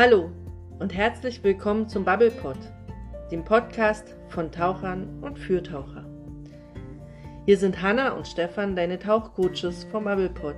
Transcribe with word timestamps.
Hallo 0.00 0.30
und 0.78 0.94
herzlich 0.94 1.44
willkommen 1.44 1.86
zum 1.86 2.06
Bubblepod, 2.06 2.56
dem 3.30 3.44
Podcast 3.44 4.16
von 4.28 4.50
Tauchern 4.50 5.18
und 5.20 5.38
für 5.38 5.62
Taucher. 5.62 6.06
Hier 7.44 7.58
sind 7.58 7.82
Hanna 7.82 8.12
und 8.12 8.26
Stefan, 8.26 8.74
deine 8.74 8.98
Tauchcoaches 8.98 9.84
vom 9.92 10.04
Bubblepod. 10.04 10.56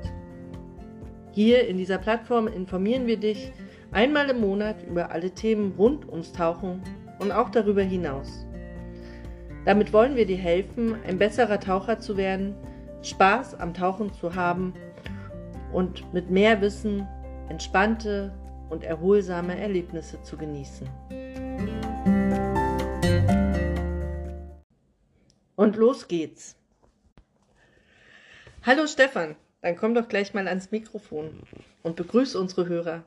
Hier 1.33 1.66
in 1.66 1.77
dieser 1.77 1.98
Plattform 1.98 2.47
informieren 2.47 3.09
wir 3.09 3.16
dich 3.16 3.51
einmal 3.91 4.30
im 4.30 4.41
Monat 4.43 4.84
über 4.84 5.11
alle 5.11 5.33
Themen 5.33 5.74
rund 5.77 6.09
ums 6.09 6.30
Tauchen 6.30 6.80
und 7.19 7.33
auch 7.33 7.51
darüber 7.51 7.83
hinaus. 7.83 8.47
Damit 9.65 9.93
wollen 9.93 10.15
wir 10.15 10.24
dir 10.24 10.38
helfen, 10.38 10.95
ein 11.05 11.19
besserer 11.19 11.59
Taucher 11.59 11.98
zu 11.98 12.16
werden, 12.16 12.55
Spaß 13.02 13.59
am 13.59 13.74
Tauchen 13.74 14.12
zu 14.12 14.37
haben 14.37 14.73
und 15.73 16.15
mit 16.15 16.30
mehr 16.30 16.61
Wissen 16.61 17.09
entspannte 17.48 18.33
und 18.73 18.85
erholsame 18.85 19.61
Erlebnisse 19.61 20.21
zu 20.23 20.39
genießen. 20.39 20.89
Und 25.57 25.77
los 25.77 26.09
geht's. 26.09 26.57
Hallo 28.62 28.87
Stefan, 28.87 29.37
dann 29.61 29.77
komm 29.77 29.95
doch 29.95 30.09
gleich 30.09 30.33
mal 30.33 30.48
ans 30.48 30.71
Mikrofon 30.71 31.43
und 31.83 31.97
begrüße 31.97 32.41
unsere 32.41 32.67
Hörer. 32.67 33.05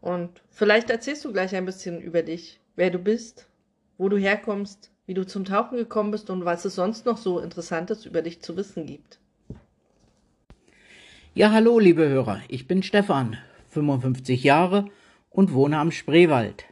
Und 0.00 0.42
vielleicht 0.50 0.90
erzählst 0.90 1.24
du 1.24 1.32
gleich 1.32 1.54
ein 1.54 1.64
bisschen 1.64 2.00
über 2.00 2.22
dich, 2.22 2.58
wer 2.74 2.90
du 2.90 2.98
bist, 2.98 3.48
wo 3.98 4.08
du 4.08 4.16
herkommst, 4.16 4.90
wie 5.06 5.14
du 5.14 5.24
zum 5.24 5.44
Tauchen 5.44 5.78
gekommen 5.78 6.10
bist 6.10 6.28
und 6.28 6.44
was 6.44 6.64
es 6.64 6.74
sonst 6.74 7.06
noch 7.06 7.18
so 7.18 7.38
Interessantes 7.38 8.04
über 8.04 8.22
dich 8.22 8.42
zu 8.42 8.56
wissen 8.56 8.84
gibt. 8.84 9.20
Ja, 11.34 11.52
hallo, 11.52 11.78
liebe 11.78 12.08
Hörer, 12.08 12.42
ich 12.48 12.66
bin 12.66 12.82
Stefan, 12.82 13.38
55 13.68 14.44
Jahre 14.44 14.86
und 15.30 15.52
wohne 15.52 15.78
am 15.78 15.92
Spreewald. 15.92 16.64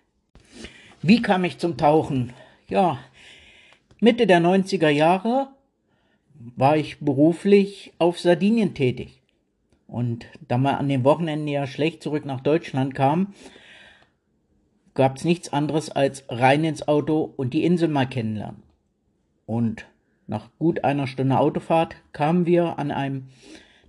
Wie 1.03 1.23
kam 1.23 1.45
ich 1.45 1.59
zum 1.59 1.77
Tauchen? 1.77 2.33
Ja, 2.69 2.99
Mitte 4.01 4.27
der 4.27 4.41
90er 4.41 4.89
Jahre 4.89 5.49
war 6.57 6.77
ich 6.77 7.01
beruflich 7.01 7.93
auf 7.99 8.19
Sardinien 8.19 8.75
tätig. 8.75 9.23
Und 9.87 10.27
da 10.49 10.59
man 10.59 10.75
an 10.75 10.89
den 10.89 11.05
Wochenenden 11.05 11.49
ja 11.49 11.67
schlecht 11.67 12.03
zurück 12.03 12.25
nach 12.25 12.41
Deutschland 12.41 12.95
kam, 12.95 13.35
gab 14.95 15.17
es 15.17 15.25
nichts 15.25 15.53
anderes 15.53 15.91
als 15.91 16.25
rein 16.29 16.65
ins 16.65 16.89
Auto 16.89 17.33
und 17.37 17.55
die 17.55 17.65
Insel 17.65 17.89
mal 17.89 18.09
kennenlernen. 18.09 18.63
Und 19.45 19.87
nach 20.27 20.49
gut 20.59 20.83
einer 20.83 21.07
Stunde 21.07 21.39
Autofahrt 21.39 21.97
kamen 22.13 22.47
wir 22.47 22.79
an 22.79 22.91
einem, 22.91 23.29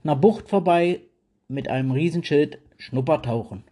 einer 0.03 0.15
Bucht 0.15 0.49
vorbei 0.49 1.01
mit 1.47 1.67
einem 1.67 1.91
Riesenschild 1.91 2.59
Schnuppertauchen. 2.77 3.63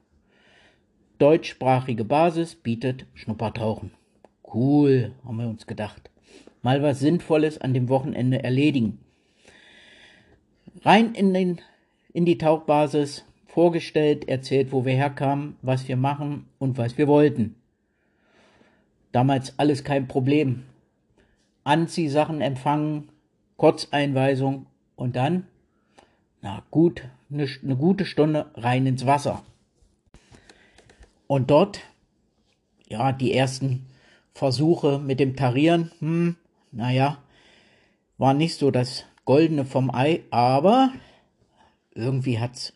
Deutschsprachige 1.18 2.04
Basis 2.04 2.56
bietet 2.56 3.06
Schnuppertauchen. 3.14 3.92
Cool, 4.44 5.14
haben 5.24 5.38
wir 5.38 5.48
uns 5.48 5.68
gedacht. 5.68 6.10
Mal 6.62 6.82
was 6.82 7.00
Sinnvolles 7.00 7.60
an 7.60 7.74
dem 7.74 7.90
Wochenende 7.90 8.44
erledigen. 8.44 9.00
Rein 10.82 11.14
in, 11.14 11.34
den, 11.34 11.62
in 12.14 12.26
die 12.26 12.38
Tauchbasis, 12.38 13.26
vorgestellt, 13.48 14.28
erzählt, 14.28 14.72
wo 14.72 14.84
wir 14.84 14.94
herkamen, 14.94 15.56
was 15.62 15.88
wir 15.88 15.96
machen 15.96 16.48
und 16.60 16.78
was 16.78 16.98
wir 16.98 17.08
wollten. 17.08 17.56
Damals 19.12 19.58
alles 19.58 19.84
kein 19.84 20.10
Problem. 20.10 20.64
Anziehsachen 21.64 22.42
empfangen, 22.42 23.10
Kurzeinweisung 23.56 24.66
und 24.98 25.16
dann, 25.16 25.48
na 26.42 26.64
gut, 26.70 27.04
eine, 27.32 27.48
eine 27.64 27.76
gute 27.76 28.06
Stunde 28.06 28.52
rein 28.56 28.86
ins 28.86 29.06
Wasser. 29.06 29.44
Und 31.28 31.50
dort, 31.50 31.82
ja, 32.88 33.12
die 33.12 33.34
ersten 33.34 33.88
Versuche 34.34 35.00
mit 35.00 35.20
dem 35.20 35.36
Tarieren, 35.36 35.92
hm, 36.00 36.36
naja, 36.72 37.18
war 38.18 38.34
nicht 38.34 38.58
so 38.58 38.72
das 38.72 39.06
Goldene 39.26 39.66
vom 39.66 39.90
Ei, 39.94 40.24
aber 40.30 40.92
irgendwie 41.94 42.40
hat's 42.40 42.74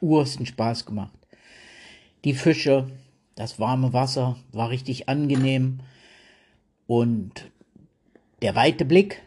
ursten 0.00 0.46
Spaß 0.46 0.84
gemacht. 0.84 1.14
Die 2.24 2.34
Fische, 2.34 2.90
das 3.34 3.58
warme 3.58 3.92
Wasser 3.92 4.36
war 4.52 4.70
richtig 4.70 5.08
angenehm 5.08 5.80
und 6.86 7.50
der 8.42 8.54
weite 8.54 8.84
Blick 8.84 9.22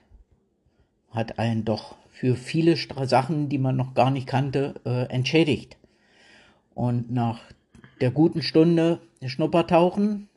hat 1.11 1.39
einen 1.39 1.65
doch 1.65 1.95
für 2.19 2.35
viele 2.35 2.75
Sachen, 2.75 3.47
die 3.47 3.57
man 3.57 3.78
noch 3.78 3.94
gar 3.94 4.12
nicht 4.12 4.28
kannte, 4.28 4.75
äh, 4.85 5.06
entschädigt. 5.06 5.78
Und 6.75 7.09
nach 7.09 7.40
der 8.02 8.12
guten 8.12 8.41
Stunde 8.41 9.00
Schnuppertauchen 9.25 10.28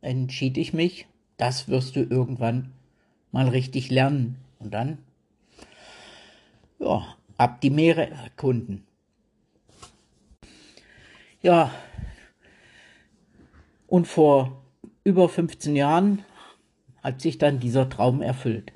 entschied 0.00 0.58
ich 0.58 0.72
mich, 0.72 1.06
das 1.36 1.68
wirst 1.68 1.94
du 1.94 2.00
irgendwann 2.00 2.72
mal 3.30 3.46
richtig 3.46 3.88
lernen. 3.88 4.38
Und 4.58 4.74
dann, 4.74 4.98
ja, 6.80 7.06
ab 7.36 7.60
die 7.60 7.70
Meere 7.70 8.10
erkunden. 8.10 8.84
Ja, 11.40 11.70
und 13.86 14.08
vor 14.08 14.64
über 15.04 15.28
15 15.28 15.76
Jahren 15.76 16.24
hat 17.00 17.20
sich 17.20 17.38
dann 17.38 17.60
dieser 17.60 17.88
Traum 17.88 18.22
erfüllt. 18.22 18.72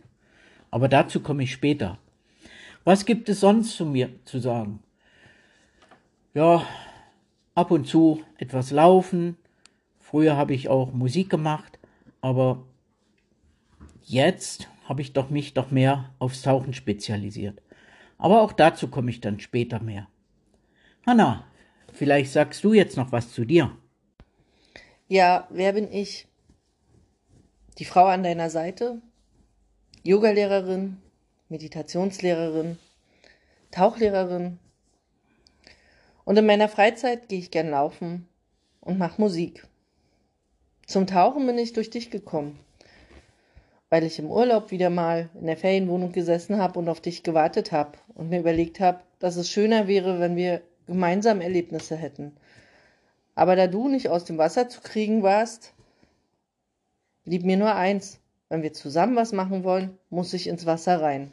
Aber 0.71 0.87
dazu 0.87 1.19
komme 1.19 1.43
ich 1.43 1.50
später. 1.50 1.99
Was 2.84 3.04
gibt 3.04 3.28
es 3.28 3.41
sonst 3.41 3.76
zu 3.76 3.87
mir 3.87 4.10
zu 4.25 4.38
sagen? 4.38 4.82
Ja, 6.34 6.66
ab 7.54 7.70
und 7.70 7.87
zu 7.87 8.22
etwas 8.38 8.70
laufen. 8.70 9.37
Früher 9.98 10.37
habe 10.37 10.54
ich 10.54 10.69
auch 10.69 10.93
Musik 10.93 11.31
gemacht, 11.31 11.78
aber 12.20 12.65
jetzt 14.03 14.69
habe 14.88 15.00
ich 15.00 15.12
doch 15.12 15.31
mich 15.31 15.54
doch 15.54 15.70
mehr 15.70 16.12
aufs 16.19 16.43
Tauchen 16.43 16.75
spezialisiert. 16.75 17.62
Aber 18.19 18.43
auch 18.43 18.53
dazu 18.53 18.88
komme 18.88 19.10
ich 19.10 19.20
dann 19.20 19.41
später 19.41 19.81
mehr. 19.81 20.09
Hanna, 21.06 21.44
Vielleicht 21.93 22.32
sagst 22.32 22.64
du 22.64 22.72
jetzt 22.72 22.97
noch 22.97 23.12
was 23.12 23.32
zu 23.32 23.44
dir. 23.44 23.76
Ja, 25.09 25.47
wer 25.50 25.75
bin 25.75 25.93
ich? 25.93 26.26
Die 27.78 27.84
Frau 27.84 28.06
an 28.06 28.22
deiner 28.22 28.50
Seite? 28.50 29.00
Yogalehrerin, 30.03 30.97
Meditationslehrerin, 31.52 32.78
Tauchlehrerin. 33.70 34.58
Und 36.24 36.38
in 36.38 36.46
meiner 36.46 36.68
Freizeit 36.68 37.28
gehe 37.28 37.38
ich 37.38 37.50
gern 37.50 37.68
laufen 37.68 38.26
und 38.80 38.98
mache 38.98 39.20
Musik. 39.20 39.66
Zum 40.86 41.06
Tauchen 41.06 41.46
bin 41.46 41.58
ich 41.58 41.74
durch 41.74 41.90
dich 41.90 42.10
gekommen, 42.10 42.58
weil 43.90 44.02
ich 44.02 44.18
im 44.18 44.30
Urlaub 44.30 44.70
wieder 44.70 44.88
mal 44.88 45.28
in 45.34 45.46
der 45.46 45.58
Ferienwohnung 45.58 46.12
gesessen 46.12 46.56
habe 46.56 46.78
und 46.78 46.88
auf 46.88 47.02
dich 47.02 47.22
gewartet 47.22 47.70
habe 47.70 47.98
und 48.14 48.30
mir 48.30 48.40
überlegt 48.40 48.80
habe, 48.80 49.00
dass 49.19 49.36
es 49.36 49.50
schöner 49.50 49.86
wäre, 49.86 50.20
wenn 50.20 50.36
wir 50.36 50.62
gemeinsam 50.86 51.42
Erlebnisse 51.42 51.96
hätten. 51.96 52.34
Aber 53.34 53.56
da 53.56 53.66
du 53.66 53.88
nicht 53.88 54.08
aus 54.08 54.24
dem 54.24 54.38
Wasser 54.38 54.70
zu 54.70 54.80
kriegen 54.80 55.22
warst, 55.22 55.74
blieb 57.24 57.44
mir 57.44 57.58
nur 57.58 57.74
eins. 57.74 58.22
Wenn 58.52 58.62
wir 58.62 58.74
zusammen 58.74 59.16
was 59.16 59.32
machen 59.32 59.64
wollen, 59.64 59.96
muss 60.10 60.34
ich 60.34 60.46
ins 60.46 60.66
Wasser 60.66 61.00
rein. 61.00 61.30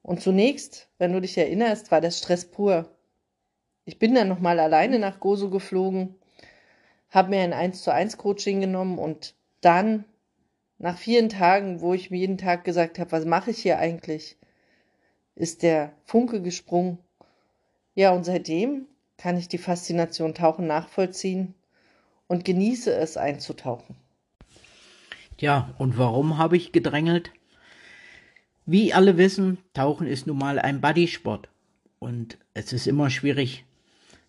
Und 0.00 0.22
zunächst, 0.22 0.88
wenn 0.96 1.12
du 1.12 1.20
dich 1.20 1.36
erinnerst, 1.36 1.90
war 1.90 2.00
das 2.00 2.16
Stress 2.16 2.46
pur. 2.46 2.88
Ich 3.84 3.98
bin 3.98 4.14
dann 4.14 4.26
nochmal 4.26 4.58
alleine 4.58 4.98
nach 4.98 5.20
Gozo 5.20 5.50
geflogen, 5.50 6.14
habe 7.10 7.28
mir 7.28 7.40
ein 7.40 7.52
1 7.52 7.82
zu 7.82 7.92
1 7.92 8.16
Coaching 8.16 8.62
genommen 8.62 8.98
und 8.98 9.34
dann, 9.60 10.06
nach 10.78 10.96
vielen 10.96 11.28
Tagen, 11.28 11.82
wo 11.82 11.92
ich 11.92 12.10
mir 12.10 12.20
jeden 12.20 12.38
Tag 12.38 12.64
gesagt 12.64 12.98
habe, 12.98 13.12
was 13.12 13.26
mache 13.26 13.50
ich 13.50 13.58
hier 13.58 13.78
eigentlich, 13.78 14.38
ist 15.34 15.62
der 15.62 15.92
Funke 16.06 16.40
gesprungen 16.40 16.96
ja, 17.94 18.12
und 18.12 18.24
seitdem 18.24 18.86
kann 19.18 19.36
ich 19.36 19.46
die 19.46 19.58
Faszination 19.58 20.32
Tauchen 20.32 20.66
nachvollziehen 20.66 21.54
und 22.28 22.46
genieße 22.46 22.94
es 22.94 23.18
einzutauchen. 23.18 24.01
Ja, 25.38 25.74
und 25.78 25.98
warum 25.98 26.38
habe 26.38 26.56
ich 26.56 26.72
gedrängelt? 26.72 27.32
Wie 28.64 28.92
alle 28.94 29.16
wissen, 29.16 29.58
Tauchen 29.74 30.06
ist 30.06 30.26
nun 30.26 30.38
mal 30.38 30.58
ein 30.58 30.80
Bodysport. 30.80 31.48
Und 31.98 32.38
es 32.54 32.72
ist 32.72 32.86
immer 32.86 33.10
schwierig, 33.10 33.64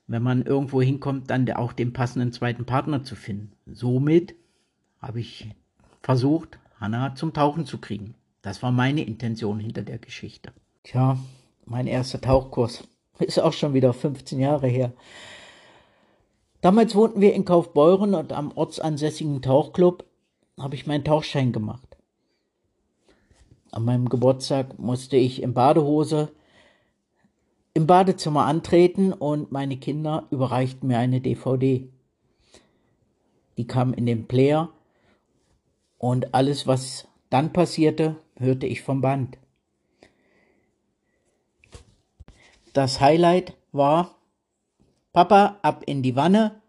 wenn 0.07 0.23
man 0.23 0.43
irgendwo 0.43 0.81
hinkommt, 0.81 1.29
dann 1.29 1.49
auch 1.51 1.73
den 1.73 1.93
passenden 1.93 2.31
zweiten 2.31 2.65
Partner 2.65 3.03
zu 3.03 3.15
finden. 3.15 3.51
Somit 3.65 4.35
habe 5.01 5.19
ich 5.19 5.49
versucht, 6.01 6.59
Hannah 6.79 7.15
zum 7.15 7.33
Tauchen 7.33 7.65
zu 7.65 7.77
kriegen. 7.77 8.15
Das 8.41 8.61
war 8.61 8.71
meine 8.71 9.03
Intention 9.03 9.59
hinter 9.59 9.83
der 9.83 9.99
Geschichte. 9.99 10.51
Tja, 10.83 11.17
mein 11.65 11.87
erster 11.87 12.19
Tauchkurs. 12.19 12.83
Ist 13.19 13.39
auch 13.39 13.53
schon 13.53 13.73
wieder 13.73 13.93
15 13.93 14.39
Jahre 14.39 14.67
her. 14.67 14.93
Damals 16.61 16.95
wohnten 16.95 17.21
wir 17.21 17.33
in 17.33 17.45
Kaufbeuren 17.45 18.15
und 18.15 18.33
am 18.33 18.51
ortsansässigen 18.51 19.41
Tauchclub 19.41 20.05
habe 20.57 20.75
ich 20.75 20.87
meinen 20.87 21.03
Tauchschein 21.03 21.51
gemacht. 21.51 21.97
An 23.71 23.85
meinem 23.85 24.07
Geburtstag 24.09 24.77
musste 24.77 25.17
ich 25.17 25.41
in 25.41 25.53
Badehose 25.53 26.31
im 27.73 27.87
Badezimmer 27.87 28.45
antreten 28.45 29.13
und 29.13 29.51
meine 29.51 29.77
Kinder 29.77 30.27
überreichten 30.29 30.87
mir 30.87 30.99
eine 30.99 31.21
DVD. 31.21 31.89
die 33.57 33.67
kam 33.67 33.93
in 33.93 34.05
den 34.05 34.27
Player 34.27 34.69
und 35.99 36.33
alles, 36.33 36.65
was 36.67 37.07
dann 37.29 37.53
passierte, 37.53 38.17
hörte 38.37 38.65
ich 38.65 38.81
vom 38.81 39.01
Band. 39.01 39.37
Das 42.73 42.99
Highlight 42.99 43.55
war 43.71 44.15
Papa 45.13 45.59
ab 45.61 45.83
in 45.85 46.01
die 46.01 46.15
Wanne, 46.15 46.61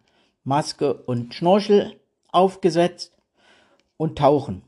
Maske 0.45 0.93
und 0.93 1.33
Schnorchel 1.33 1.99
aufgesetzt 2.31 3.14
und 3.97 4.19
tauchen. 4.19 4.63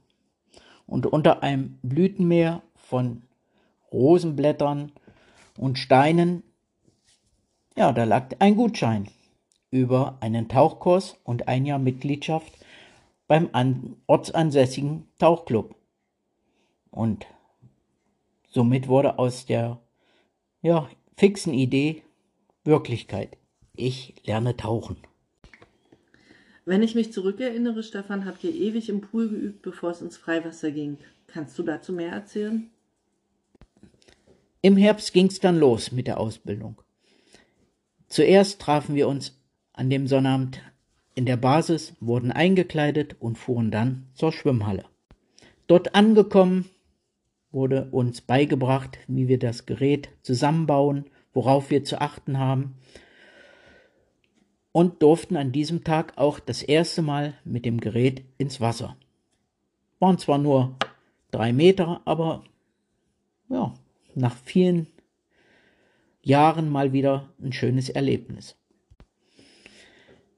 Und 0.87 1.06
unter 1.06 1.43
einem 1.43 1.78
Blütenmeer 1.82 2.62
von 2.76 3.23
Rosenblättern 3.93 4.93
und 5.58 5.78
Steinen, 5.78 6.43
ja, 7.76 7.93
da 7.93 8.05
lag 8.05 8.37
ein 8.38 8.56
Gutschein 8.56 9.08
über 9.70 10.17
einen 10.20 10.49
Tauchkurs 10.49 11.17
und 11.25 11.49
ein 11.49 11.67
Jahr 11.67 11.78
Mitgliedschaft 11.78 12.52
beim 13.26 13.49
ortsansässigen 14.06 15.08
Tauchclub. 15.19 15.75
Und 16.90 17.26
somit 18.49 18.88
wurde 18.88 19.19
aus 19.19 19.46
der 19.46 19.79
ja, 20.62 20.88
fixen 21.17 21.52
Idee 21.52 22.02
Wirklichkeit. 22.64 23.37
Ich 23.75 24.14
lerne 24.25 24.56
tauchen. 24.56 24.96
Wenn 26.69 26.83
ich 26.83 26.97
mich 26.97 27.13
zurückerinnere, 27.13 27.85
Stefan, 27.85 28.25
habt 28.25 28.43
ihr 28.43 28.53
ewig 28.53 28.89
im 28.89 29.01
Pool 29.01 29.29
geübt, 29.29 29.63
bevor 29.63 29.93
es 29.93 30.03
ins 30.03 30.17
Freiwasser 30.17 30.73
ging. 30.73 30.99
Kannst 31.29 31.57
du 31.61 31.63
dazu 31.63 31.93
mehr 31.93 32.11
erzählen? 32.11 32.69
Im 34.63 34.77
Herbst 34.77 35.13
ging 35.13 35.29
es 35.29 35.39
dann 35.39 35.61
los 35.61 35.93
mit 35.93 36.09
der 36.09 36.19
Ausbildung. 36.19 36.83
Zuerst 38.09 38.61
trafen 38.61 38.97
wir 38.97 39.07
uns 39.07 39.39
an 39.75 39.91
dem 39.91 40.09
Sonnabend 40.09 40.61
in 41.15 41.25
der 41.25 41.37
Basis, 41.37 41.95
wurden 42.01 42.33
eingekleidet 42.33 43.15
und 43.21 43.39
fuhren 43.39 43.71
dann 43.71 44.09
zur 44.15 44.33
Schwimmhalle. 44.33 44.87
Dort 45.69 45.95
angekommen 45.95 46.69
wurde 47.53 47.89
uns 47.93 48.23
beigebracht, 48.23 48.99
wie 49.07 49.29
wir 49.29 49.39
das 49.39 49.67
Gerät 49.67 50.09
zusammenbauen, 50.23 51.05
worauf 51.33 51.71
wir 51.71 51.85
zu 51.85 52.01
achten 52.01 52.41
haben 52.41 52.75
und 54.76 55.00
durften 55.00 55.38
an 55.38 55.52
diesem 55.52 55.84
Tag 55.84 56.19
auch 56.19 56.38
das 56.38 56.62
erste 56.62 57.00
Mal 57.00 57.32
mit 57.46 57.64
dem 57.64 57.81
Gerät 57.81 58.23
ins 58.37 58.61
Wasser. 58.61 58.99
Waren 60.00 60.19
zwar 60.19 60.37
nur 60.37 60.76
drei 61.31 61.55
Meter, 61.55 62.02
aber 62.05 62.44
ja, 63.49 63.73
nach 64.14 64.37
vielen 64.37 64.87
Jahren 66.20 66.69
mal 66.69 66.93
wieder 66.93 67.31
ein 67.40 67.55
schönes 67.55 67.88
Erlebnis. 67.88 68.55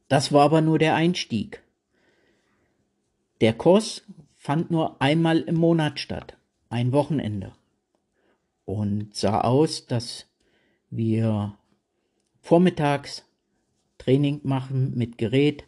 Das 0.06 0.32
war 0.32 0.44
aber 0.44 0.60
nur 0.60 0.78
der 0.78 0.94
Einstieg. 0.94 1.60
Der 3.40 3.54
Kurs 3.54 4.04
fand 4.36 4.70
nur 4.70 5.02
einmal 5.02 5.40
im 5.40 5.56
Monat 5.56 5.98
statt, 5.98 6.36
ein 6.68 6.92
Wochenende, 6.92 7.56
und 8.66 9.16
sah 9.16 9.40
aus, 9.40 9.88
dass 9.88 10.26
wir 10.90 11.58
vormittags 12.40 13.27
Training 14.08 14.40
machen 14.42 14.96
mit 14.96 15.18
Gerät, 15.18 15.64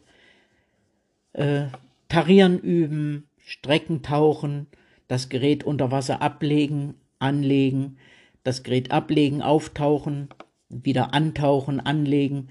äh, 1.34 1.66
Tarieren 2.08 2.58
üben, 2.58 3.28
Strecken 3.36 4.02
tauchen, 4.02 4.66
das 5.08 5.28
Gerät 5.28 5.62
unter 5.62 5.90
Wasser 5.90 6.22
ablegen, 6.22 6.94
anlegen, 7.18 7.98
das 8.42 8.62
Gerät 8.62 8.92
ablegen, 8.92 9.42
auftauchen, 9.42 10.30
wieder 10.70 11.12
antauchen, 11.12 11.80
anlegen, 11.80 12.48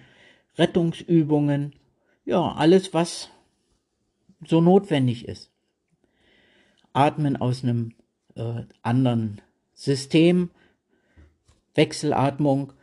Rettungsübungen, 0.60 1.74
ja, 2.24 2.52
alles, 2.52 2.94
was 2.94 3.32
so 4.46 4.62
notwendig 4.62 5.28
ist. 5.28 5.50
Atmen 6.94 7.36
aus 7.36 7.64
einem 7.64 7.94
äh, 8.36 8.62
anderen 8.84 9.42
System, 9.74 10.52
Wechselatmung, 11.74 12.74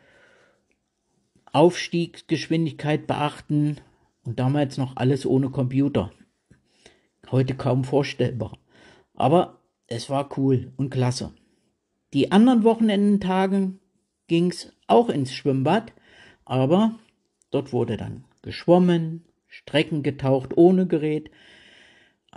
Aufstiegsgeschwindigkeit 1.57 3.07
beachten 3.07 3.79
und 4.25 4.39
damals 4.39 4.77
noch 4.77 4.95
alles 4.97 5.25
ohne 5.25 5.49
Computer. 5.49 6.13
Heute 7.31 7.55
kaum 7.55 7.83
vorstellbar. 7.83 8.59
Aber 9.15 9.59
es 9.87 10.11
war 10.11 10.29
cool 10.37 10.75
und 10.77 10.91
klasse. 10.91 11.33
Die 12.13 12.31
anderen 12.31 12.63
Wochenendentagen 12.63 13.81
ging's 14.27 14.71
auch 14.87 15.09
ins 15.09 15.33
Schwimmbad, 15.33 15.95
aber 16.45 16.99
dort 17.51 17.73
wurde 17.73 17.97
dann 17.97 18.25
geschwommen, 18.43 19.25
Strecken 19.47 20.03
getaucht 20.03 20.59
ohne 20.59 20.87
Gerät, 20.87 21.31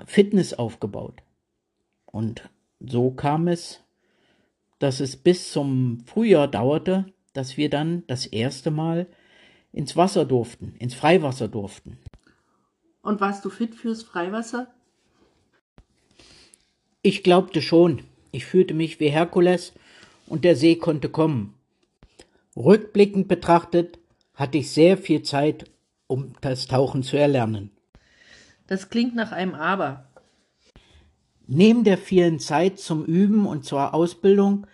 Fitness 0.06 0.54
aufgebaut. 0.54 1.21
Und 2.06 2.50
so 2.80 3.12
kam 3.12 3.50
es, 3.50 3.83
dass 4.80 5.01
es 5.01 5.18
bis 5.18 5.51
zum 5.51 6.06
Frühjahr 6.06 6.48
dauerte, 6.48 7.12
dass 7.40 7.56
wir 7.56 7.70
dann 7.70 8.04
das 8.08 8.26
erste 8.26 8.70
Mal 8.70 9.08
ins 9.72 9.96
Wasser 9.96 10.26
durften, 10.26 10.76
ins 10.78 10.94
Freiwasser 10.94 11.48
durften. 11.48 11.98
Und 13.02 13.22
warst 13.22 13.46
du 13.46 13.50
fit 13.50 13.76
fürs 13.76 14.04
Freiwasser? 14.04 14.68
Ich 17.02 17.24
glaubte 17.24 17.62
schon. 17.62 18.02
Ich 18.34 18.46
fühlte 18.46 18.74
mich 18.74 19.00
wie 19.00 19.08
Herkules 19.08 19.72
und 20.28 20.44
der 20.44 20.58
See 20.58 20.76
konnte 20.76 21.08
kommen. 21.08 21.54
Rückblickend 22.58 23.30
betrachtet 23.30 24.00
hatte 24.36 24.58
ich 24.58 24.72
sehr 24.72 24.98
viel 24.98 25.24
Zeit, 25.24 25.72
um 26.08 26.34
das 26.42 26.68
Tauchen 26.68 27.04
zu 27.04 27.16
erlernen. 27.16 27.72
Das 28.68 28.90
klingt 28.90 29.16
nach 29.16 29.32
einem 29.32 29.56
Aber. 29.56 30.10
Neben 31.48 31.86
der 31.86 31.98
vielen 31.98 32.40
Zeit 32.42 32.80
zum 32.80 33.06
Üben 33.06 33.46
und 33.46 33.64
zur 33.64 33.94
Ausbildung 33.94 34.68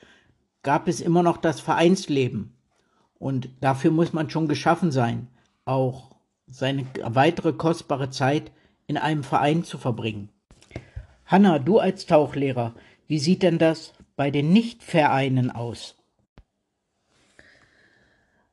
gab 0.63 0.87
es 0.87 0.99
immer 0.99 1.21
noch 1.21 1.37
das 1.37 1.59
Vereinsleben. 1.59 2.54
Und 3.19 3.49
dafür 3.61 3.91
muss 3.91 4.13
man 4.13 4.29
schon 4.29 4.47
geschaffen 4.47 4.91
sein, 4.91 5.27
auch 5.63 6.15
seine 6.47 6.85
weitere 7.01 7.53
kostbare 7.53 8.09
Zeit 8.09 8.51
in 8.87 8.97
einem 8.97 9.23
Verein 9.23 9.63
zu 9.63 9.77
verbringen. 9.77 10.29
Hanna, 11.25 11.59
du 11.59 11.79
als 11.79 12.05
Tauchlehrer, 12.05 12.75
wie 13.07 13.19
sieht 13.19 13.41
denn 13.41 13.57
das 13.57 13.93
bei 14.15 14.31
den 14.31 14.53
Nichtvereinen 14.53 15.49
aus? 15.49 15.95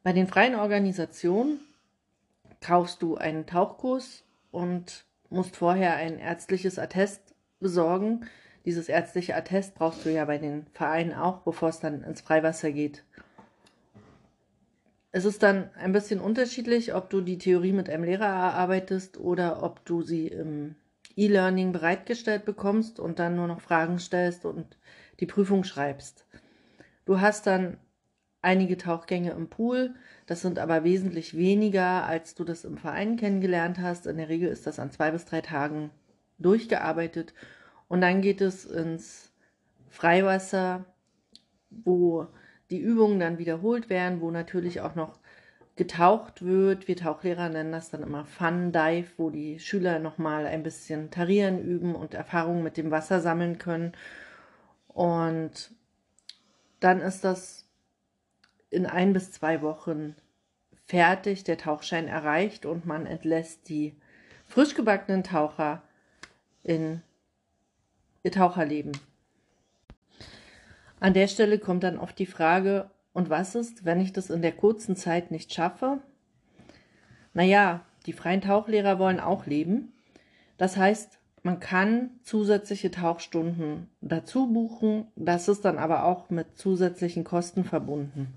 Bei 0.03 0.12
den 0.12 0.26
freien 0.26 0.55
Organisationen 0.55 1.61
kaufst 2.61 3.02
du 3.02 3.16
einen 3.16 3.47
Tauchkurs 3.47 4.25
und 4.50 5.04
musst 5.31 5.57
vorher 5.57 5.97
ein 5.97 6.19
ärztliches 6.19 6.78
Attest 6.78 7.35
besorgen. 7.61 8.26
Dieses 8.64 8.88
ärztliche 8.88 9.37
Attest 9.37 9.75
brauchst 9.75 10.04
du 10.04 10.12
ja 10.12 10.25
bei 10.25 10.38
den 10.38 10.66
Vereinen 10.73 11.14
auch, 11.14 11.38
bevor 11.38 11.69
es 11.69 11.81
dann 11.81 12.02
ins 12.02 12.21
Freiwasser 12.21 12.73
geht. 12.73 13.04
Es 15.14 15.26
ist 15.26 15.42
dann 15.42 15.71
ein 15.75 15.92
bisschen 15.92 16.21
unterschiedlich, 16.21 16.95
ob 16.95 17.11
du 17.11 17.21
die 17.21 17.37
Theorie 17.37 17.73
mit 17.73 17.90
einem 17.90 18.04
Lehrer 18.04 18.25
erarbeitest 18.25 19.19
oder 19.19 19.62
ob 19.62 19.85
du 19.85 20.00
sie 20.00 20.28
im 20.28 20.75
E-Learning 21.16 21.73
bereitgestellt 21.73 22.47
bekommst 22.47 22.99
und 22.99 23.19
dann 23.19 23.37
nur 23.37 23.47
noch 23.47 23.61
Fragen 23.61 23.99
stellst 23.99 24.47
und 24.47 24.78
die 25.21 25.26
Prüfung 25.26 25.64
schreibst. 25.64 26.26
Du 27.04 27.21
hast 27.21 27.47
dann 27.47 27.76
einige 28.40 28.78
Tauchgänge 28.78 29.33
im 29.33 29.50
Pool, 29.50 29.95
das 30.25 30.40
sind 30.40 30.59
aber 30.59 30.83
wesentlich 30.83 31.37
weniger, 31.37 32.07
als 32.07 32.35
du 32.35 32.45
das 32.45 32.64
im 32.64 32.78
Verein 32.78 33.16
kennengelernt 33.16 33.78
hast. 33.78 34.07
In 34.07 34.16
der 34.16 34.31
Regel 34.31 34.49
ist 34.49 34.66
das 34.66 34.78
an 34.78 34.90
zwei 34.90 35.11
bis 35.11 35.26
drei 35.26 35.42
Tagen 35.42 35.90
durchgearbeitet 36.38 37.35
und 37.87 38.00
dann 38.00 38.23
geht 38.23 38.40
es 38.40 38.64
ins 38.64 39.31
Freiwasser, 39.90 40.87
wo 41.69 42.28
die 42.73 42.81
Übungen 42.81 43.21
dann 43.21 43.38
wiederholt 43.38 43.91
werden, 43.91 44.21
wo 44.21 44.31
natürlich 44.31 44.81
auch 44.81 44.95
noch 44.95 45.19
getaucht 45.76 46.43
wird. 46.43 46.88
Wir 46.88 46.97
Tauchlehrer 46.97 47.49
nennen 47.49 47.73
das 47.73 47.91
dann 47.91 48.02
immer 48.02 48.25
Fun 48.25 48.73
Dive, 48.73 49.09
wo 49.19 49.31
die 49.31 49.59
Schüler 49.59 49.99
nochmal 49.99 50.47
ein 50.47 50.62
bisschen 50.62 51.11
tarieren 51.11 51.62
üben 51.62 51.95
und 51.95 52.14
Erfahrungen 52.14 52.62
mit 52.62 52.76
dem 52.76 52.91
Wasser 52.91 53.21
sammeln 53.21 53.59
können. 53.59 53.93
Und 54.88 55.71
dann 56.81 57.00
ist 57.00 57.25
das 57.25 57.67
in 58.71 58.87
ein 58.87 59.12
bis 59.12 59.33
zwei 59.33 59.61
Wochen 59.61 60.17
fertig, 60.87 61.45
der 61.45 61.59
Tauchschein 61.59 62.09
erreicht 62.09 62.67
und 62.67 62.87
man 62.87 63.07
entlässt 63.07 63.69
die 63.69 63.95
frisch 64.47 64.75
gebackenen 64.75 65.25
Taucher 65.25 65.83
in 66.62 67.02
ihr 68.23 68.33
Taucherleben. 68.33 68.93
An 71.02 71.14
der 71.14 71.26
Stelle 71.26 71.59
kommt 71.59 71.82
dann 71.82 71.99
oft 71.99 72.16
die 72.16 72.26
Frage, 72.26 72.88
und 73.12 73.28
was 73.28 73.56
ist, 73.56 73.85
wenn 73.85 74.00
ich 74.00 74.12
das 74.12 74.30
in 74.30 74.40
der 74.40 74.52
kurzen 74.52 74.94
Zeit 74.94 75.32
nicht 75.32 75.52
schaffe? 75.52 75.99
Naja, 77.35 77.85
die 78.06 78.12
freien 78.12 78.40
Tauchlehrer 78.40 79.00
wollen 79.00 79.18
auch 79.18 79.47
leben. 79.47 79.92
Das 80.59 80.76
heißt, 80.76 81.18
man 81.42 81.59
kann 81.59 82.11
zusätzliche 82.23 82.92
Tauchstunden 82.92 83.88
dazu 84.00 84.47
buchen. 84.47 85.09
Das 85.16 85.49
ist 85.49 85.64
dann 85.64 85.76
aber 85.76 86.04
auch 86.04 86.30
mit 86.30 86.56
zusätzlichen 86.56 87.25
Kosten 87.25 87.64
verbunden. 87.64 88.32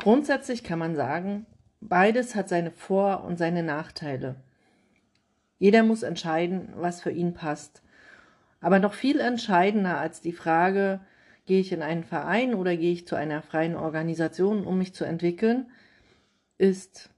Grundsätzlich 0.00 0.64
kann 0.64 0.80
man 0.80 0.96
sagen, 0.96 1.46
beides 1.80 2.34
hat 2.34 2.48
seine 2.48 2.72
Vor- 2.72 3.22
und 3.22 3.38
seine 3.38 3.62
Nachteile. 3.62 4.34
Jeder 5.60 5.84
muss 5.84 6.02
entscheiden, 6.02 6.70
was 6.74 7.00
für 7.00 7.12
ihn 7.12 7.32
passt. 7.32 7.80
Aber 8.60 8.80
noch 8.80 8.94
viel 8.94 9.20
entscheidender 9.20 9.98
als 9.98 10.20
die 10.20 10.32
Frage, 10.32 10.98
gehe 11.46 11.60
ich 11.60 11.72
in 11.72 11.82
einen 11.82 12.04
Verein 12.04 12.54
oder 12.54 12.76
gehe 12.76 12.92
ich 12.92 13.06
zu 13.06 13.16
einer 13.16 13.42
freien 13.42 13.76
Organisation, 13.76 14.64
um 14.64 14.78
mich 14.78 14.94
zu 14.94 15.04
entwickeln, 15.04 15.66
ist 16.58 17.10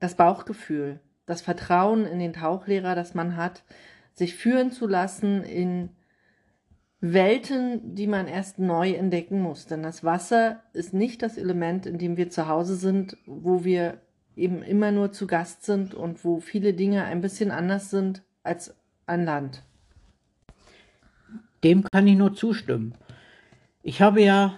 das 0.00 0.16
Bauchgefühl, 0.16 1.00
das 1.26 1.40
Vertrauen 1.40 2.04
in 2.04 2.18
den 2.18 2.34
Tauchlehrer, 2.34 2.94
das 2.94 3.14
man 3.14 3.36
hat, 3.36 3.64
sich 4.12 4.36
führen 4.36 4.70
zu 4.70 4.86
lassen 4.86 5.42
in 5.42 5.90
Welten, 7.00 7.94
die 7.94 8.06
man 8.06 8.28
erst 8.28 8.58
neu 8.58 8.92
entdecken 8.92 9.40
muss. 9.40 9.66
Denn 9.66 9.82
das 9.82 10.04
Wasser 10.04 10.62
ist 10.72 10.94
nicht 10.94 11.22
das 11.22 11.36
Element, 11.36 11.86
in 11.86 11.98
dem 11.98 12.16
wir 12.16 12.30
zu 12.30 12.48
Hause 12.48 12.76
sind, 12.76 13.16
wo 13.26 13.64
wir 13.64 13.98
eben 14.36 14.62
immer 14.62 14.90
nur 14.90 15.12
zu 15.12 15.26
Gast 15.26 15.64
sind 15.64 15.94
und 15.94 16.24
wo 16.24 16.40
viele 16.40 16.74
Dinge 16.74 17.04
ein 17.04 17.20
bisschen 17.20 17.50
anders 17.50 17.90
sind 17.90 18.22
als 18.42 18.74
an 19.06 19.24
Land. 19.24 19.62
Dem 21.62 21.84
kann 21.84 22.06
ich 22.06 22.16
nur 22.16 22.34
zustimmen. 22.34 22.94
Ich 23.86 24.00
habe 24.00 24.22
ja 24.22 24.54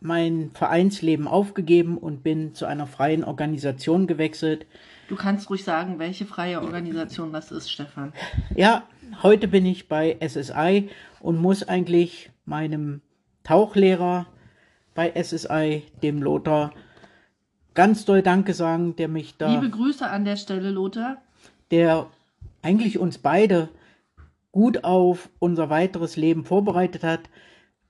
mein 0.00 0.52
Vereinsleben 0.54 1.26
aufgegeben 1.26 1.98
und 1.98 2.22
bin 2.22 2.54
zu 2.54 2.66
einer 2.66 2.86
freien 2.86 3.24
Organisation 3.24 4.06
gewechselt. 4.06 4.64
Du 5.08 5.16
kannst 5.16 5.50
ruhig 5.50 5.64
sagen, 5.64 5.98
welche 5.98 6.24
freie 6.24 6.62
Organisation 6.62 7.32
das 7.32 7.50
ist, 7.50 7.68
Stefan. 7.68 8.12
Ja, 8.54 8.84
heute 9.24 9.48
bin 9.48 9.66
ich 9.66 9.88
bei 9.88 10.16
SSI 10.20 10.88
und 11.18 11.38
muss 11.38 11.68
eigentlich 11.68 12.30
meinem 12.44 13.00
Tauchlehrer 13.42 14.26
bei 14.94 15.12
SSI, 15.20 15.82
dem 16.04 16.22
Lothar, 16.22 16.72
ganz 17.74 18.04
doll 18.04 18.22
Danke 18.22 18.54
sagen, 18.54 18.94
der 18.94 19.08
mich 19.08 19.36
da. 19.36 19.52
Liebe 19.52 19.70
Grüße 19.70 20.08
an 20.08 20.24
der 20.24 20.36
Stelle, 20.36 20.70
Lothar. 20.70 21.16
Der 21.72 22.06
eigentlich 22.62 23.00
uns 23.00 23.18
beide 23.18 23.68
gut 24.52 24.84
auf 24.84 25.28
unser 25.40 25.70
weiteres 25.70 26.14
Leben 26.14 26.44
vorbereitet 26.44 27.02
hat, 27.02 27.22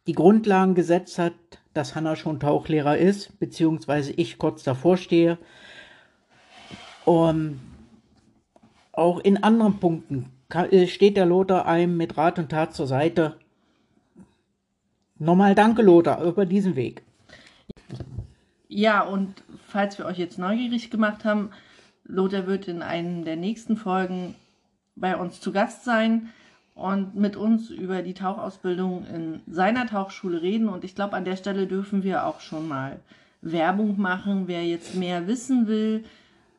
die 0.07 0.13
Grundlagen 0.13 0.75
gesetzt 0.75 1.19
hat, 1.19 1.35
dass 1.75 1.95
Hanna 1.95 2.17
schon 2.17 2.41
Tauchlehrer 2.41 2.99
ist, 2.99 3.39
beziehungsweise 3.39 4.13
ich 4.13 4.39
kurz 4.39 4.63
davor 4.63 4.97
stehe. 4.97 5.39
Um, 7.05 7.61
auch 8.93 9.21
in 9.21 9.43
anderen 9.43 9.79
Punkten 9.79 10.31
äh, 10.53 10.87
steht 10.87 11.17
der 11.17 11.27
Lothar 11.27 11.67
einem 11.67 11.97
mit 11.97 12.17
Rat 12.17 12.39
und 12.39 12.51
Tat 12.51 12.75
zur 12.75 12.87
Seite. 12.87 13.37
Nochmal 15.19 15.55
danke, 15.55 15.83
Lothar, 15.83 16.23
über 16.23 16.47
diesen 16.47 16.77
Weg. 16.77 17.03
Ja, 18.69 19.03
und 19.03 19.43
falls 19.67 19.99
wir 19.99 20.07
euch 20.07 20.19
jetzt 20.19 20.39
neugierig 20.39 20.91
gemacht 20.91 21.25
haben, 21.25 21.51
Lothar 22.05 22.47
wird 22.47 22.69
in 22.69 22.83
einem 22.83 23.25
der 23.25 23.37
nächsten 23.37 23.77
Folgen 23.77 24.35
bei 24.97 25.17
uns 25.17 25.41
zu 25.41 25.53
Gast 25.53 25.85
sein 25.85 26.31
und 26.81 27.15
mit 27.15 27.37
uns 27.37 27.69
über 27.69 28.01
die 28.01 28.15
Tauchausbildung 28.15 29.05
in 29.07 29.43
seiner 29.47 29.87
Tauchschule 29.87 30.41
reden. 30.41 30.71
Und 30.71 30.83
ich 30.83 30.95
glaube, 30.95 31.15
an 31.15 31.27
der 31.27 31.37
Stelle 31.37 31.67
dürfen 31.67 32.03
wir 32.03 32.27
auch 32.27 32.41
schon 32.41 32.69
mal 32.69 33.01
Werbung 33.43 34.01
machen. 34.01 34.49
Wer 34.49 34.65
jetzt 34.65 34.95
mehr 34.95 35.27
wissen 35.27 35.67
will, 35.67 36.05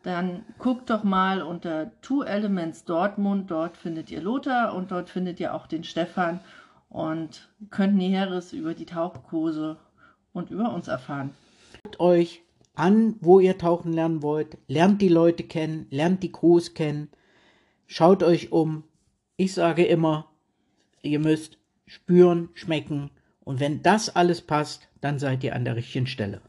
dann 0.04 0.44
guckt 0.60 0.92
doch 0.92 1.04
mal 1.04 1.42
unter 1.42 1.92
Two 2.04 2.22
Elements 2.22 2.86
Dortmund. 2.86 3.50
Dort 3.50 3.78
findet 3.78 4.12
ihr 4.12 4.22
Lothar 4.22 4.76
und 4.76 4.92
dort 4.92 5.10
findet 5.10 5.40
ihr 5.40 5.56
auch 5.56 5.66
den 5.66 5.84
Stefan 5.84 6.40
und 6.90 7.50
könnt 7.72 7.96
Näheres 7.96 8.54
über 8.54 8.76
die 8.76 8.86
Tauchkurse 8.86 9.78
und 10.34 10.52
über 10.52 10.72
uns 10.72 10.88
erfahren. 10.88 11.32
Guckt 11.84 12.00
euch 12.00 12.44
an, 12.76 13.16
wo 13.22 13.40
ihr 13.40 13.58
tauchen 13.58 13.92
lernen 13.92 14.22
wollt. 14.22 14.60
Lernt 14.68 15.02
die 15.02 15.10
Leute 15.10 15.44
kennen, 15.44 15.88
lernt 15.90 16.22
die 16.22 16.32
Crews 16.32 16.76
kennen. 16.76 17.10
Schaut 17.88 18.22
euch 18.22 18.52
um. 18.52 18.84
Ich 19.42 19.56
sage 19.56 19.84
immer, 19.84 20.32
ihr 21.02 21.18
müsst 21.18 21.58
spüren, 21.88 22.50
schmecken. 22.54 23.10
Und 23.44 23.60
wenn 23.60 23.82
das 23.82 24.16
alles 24.16 24.44
passt, 24.44 24.88
dann 25.02 25.18
seid 25.18 25.44
ihr 25.44 25.56
an 25.56 25.66
der 25.66 25.76
richtigen 25.76 26.06
Stelle. 26.06 26.42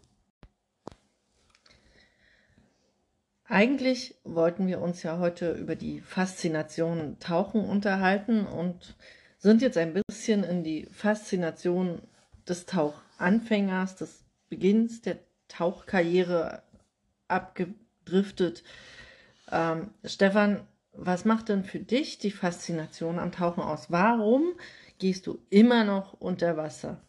Eigentlich 3.47 4.15
wollten 4.25 4.67
wir 4.67 4.83
uns 4.83 5.03
ja 5.03 5.19
heute 5.19 5.53
über 5.53 5.75
die 5.75 6.03
Faszination 6.03 7.19
Tauchen 7.19 7.65
unterhalten 7.65 8.45
und 8.45 8.95
sind 9.39 9.63
jetzt 9.63 9.79
ein 9.79 9.95
bisschen 9.95 10.45
in 10.45 10.63
die 10.63 10.85
Faszination 10.93 12.03
des 12.47 12.67
Tauchanfängers, 12.67 13.97
des 13.97 14.23
Beginns 14.51 15.01
der 15.01 15.17
Tauchkarriere 15.49 16.63
abgedriftet. 17.29 18.63
Ähm, 19.51 19.93
Stefan, 20.05 20.67
was 20.95 21.25
macht 21.25 21.49
denn 21.49 21.65
für 21.65 21.79
dich 21.81 22.19
die 22.19 22.31
Faszination 22.31 23.19
am 23.19 23.33
Tauchen 23.33 23.63
aus? 23.63 23.91
Warum 23.91 24.53
gehst 24.99 25.27
du 25.27 25.39
immer 25.51 25.85
noch 25.85 26.15
unter 26.15 26.57
Wasser? 26.57 27.01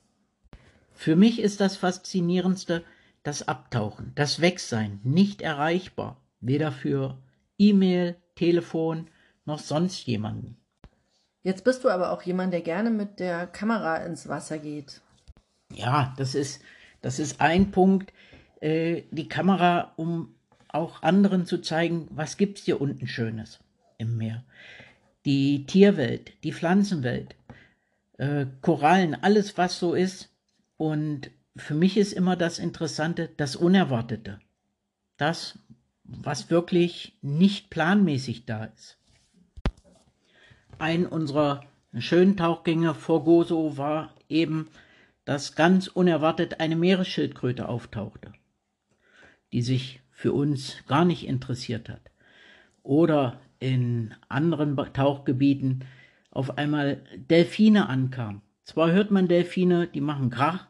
Für 0.94 1.16
mich 1.16 1.40
ist 1.40 1.60
das 1.60 1.78
Faszinierendste 1.78 2.84
das 3.24 3.48
Abtauchen, 3.48 4.12
das 4.16 4.42
Wegsein, 4.42 5.00
nicht 5.04 5.42
erreichbar 5.42 6.18
weder 6.42 6.72
für 6.72 7.18
E-Mail, 7.58 8.16
Telefon 8.36 9.08
noch 9.46 9.60
sonst 9.60 10.06
jemanden. 10.08 10.58
Jetzt 11.42 11.64
bist 11.64 11.84
du 11.84 11.90
aber 11.90 12.12
auch 12.12 12.22
jemand, 12.24 12.54
der 12.54 12.62
gerne 12.62 12.90
mit 12.90 13.20
der 13.20 13.48
Kamera 13.48 13.98
ins 13.98 14.28
Wasser 14.28 14.58
geht. 14.58 15.02
Ja, 15.74 16.14
das 16.18 16.36
ist, 16.36 16.62
das 17.02 17.20
ist 17.20 17.40
ein 17.42 17.72
Punkt. 17.72 18.14
Äh, 18.60 19.04
die 19.12 19.28
Kamera, 19.28 19.94
um 19.96 20.36
auch 20.68 21.02
anderen 21.02 21.46
zu 21.46 21.60
zeigen, 21.60 22.08
was 22.12 22.38
gibt 22.38 22.60
es 22.60 22.66
hier 22.66 22.82
unten 22.82 23.08
Schönes 23.08 23.63
im 24.04 24.18
Meer. 24.18 24.44
Die 25.26 25.66
Tierwelt, 25.66 26.34
die 26.44 26.54
Pflanzenwelt, 26.54 27.36
äh, 28.18 28.46
Korallen, 28.62 29.16
alles 29.16 29.58
was 29.58 29.80
so 29.80 29.94
ist. 29.94 30.30
Und 30.78 31.32
für 31.56 31.74
mich 31.74 31.98
ist 31.98 32.14
immer 32.14 32.36
das 32.36 32.60
Interessante, 32.60 33.30
das 33.38 33.56
Unerwartete. 33.56 34.40
Das, 35.18 35.60
was 36.04 36.50
wirklich 36.50 37.18
nicht 37.22 37.70
planmäßig 37.70 38.46
da 38.46 38.66
ist. 38.66 38.98
Ein 40.80 41.06
unserer 41.06 41.64
schönen 41.98 42.38
Tauchgänge 42.38 42.94
vor 42.94 43.24
Gozo 43.24 43.78
war 43.78 44.14
eben, 44.28 44.68
dass 45.26 45.56
ganz 45.56 45.88
unerwartet 45.88 46.60
eine 46.60 46.76
Meeresschildkröte 46.76 47.70
auftauchte, 47.70 48.34
die 49.54 49.62
sich 49.62 50.02
für 50.12 50.34
uns 50.34 50.78
gar 50.88 51.06
nicht 51.06 51.26
interessiert 51.28 51.90
hat. 51.90 52.02
Oder 52.82 53.40
in 53.64 54.14
anderen 54.28 54.76
Tauchgebieten 54.92 55.86
auf 56.32 56.58
einmal 56.58 57.02
Delfine 57.16 57.88
ankamen. 57.88 58.42
Zwar 58.66 58.92
hört 58.92 59.10
man 59.10 59.30
Delfine, 59.30 59.88
die 59.88 60.02
machen 60.02 60.30
Krach, 60.30 60.68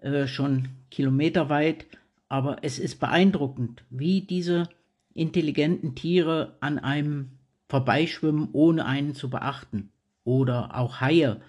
äh, 0.00 0.26
schon 0.26 0.68
kilometerweit, 0.90 1.84
aber 2.30 2.58
es 2.62 2.78
ist 2.78 3.00
beeindruckend, 3.00 3.84
wie 3.90 4.22
diese 4.22 4.68
intelligenten 5.12 5.94
Tiere 5.94 6.56
an 6.60 6.78
einem 6.78 7.32
vorbeischwimmen, 7.68 8.48
ohne 8.52 8.86
einen 8.86 9.14
zu 9.14 9.28
beachten. 9.28 9.90
Oder 10.24 10.74
auch 10.74 11.00
Haie, 11.02 11.42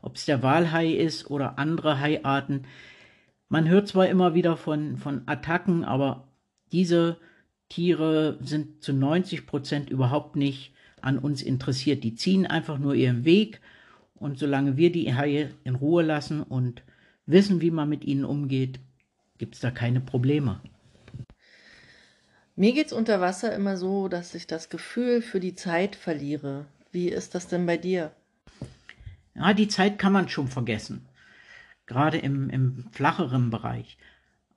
ob 0.00 0.16
es 0.16 0.24
der 0.24 0.42
Walhai 0.42 0.92
ist 0.92 1.30
oder 1.30 1.58
andere 1.58 2.00
Haiarten. 2.00 2.66
Man 3.50 3.68
hört 3.68 3.88
zwar 3.88 4.08
immer 4.08 4.34
wieder 4.34 4.56
von, 4.56 4.96
von 4.96 5.22
Attacken, 5.26 5.84
aber 5.84 6.28
diese 6.72 7.18
Tiere 7.74 8.38
sind 8.40 8.84
zu 8.84 8.92
90 8.92 9.46
Prozent 9.46 9.90
überhaupt 9.90 10.36
nicht 10.36 10.72
an 11.00 11.18
uns 11.18 11.42
interessiert. 11.42 12.04
Die 12.04 12.14
ziehen 12.14 12.46
einfach 12.46 12.78
nur 12.78 12.94
ihren 12.94 13.24
Weg 13.24 13.60
und 14.14 14.38
solange 14.38 14.76
wir 14.76 14.92
die 14.92 15.12
Haie 15.12 15.50
in 15.64 15.74
Ruhe 15.74 16.04
lassen 16.04 16.40
und 16.44 16.84
wissen, 17.26 17.60
wie 17.60 17.72
man 17.72 17.88
mit 17.88 18.04
ihnen 18.04 18.24
umgeht, 18.24 18.78
gibt 19.38 19.56
es 19.56 19.60
da 19.60 19.72
keine 19.72 20.00
Probleme. 20.00 20.60
Mir 22.54 22.74
geht 22.74 22.86
es 22.86 22.92
unter 22.92 23.20
Wasser 23.20 23.52
immer 23.52 23.76
so, 23.76 24.06
dass 24.06 24.36
ich 24.36 24.46
das 24.46 24.68
Gefühl 24.68 25.20
für 25.20 25.40
die 25.40 25.56
Zeit 25.56 25.96
verliere. 25.96 26.66
Wie 26.92 27.08
ist 27.08 27.34
das 27.34 27.48
denn 27.48 27.66
bei 27.66 27.76
dir? 27.76 28.12
Ja, 29.34 29.52
die 29.52 29.66
Zeit 29.66 29.98
kann 29.98 30.12
man 30.12 30.28
schon 30.28 30.46
vergessen. 30.46 31.08
Gerade 31.86 32.18
im, 32.18 32.50
im 32.50 32.84
flacheren 32.92 33.50
Bereich. 33.50 33.98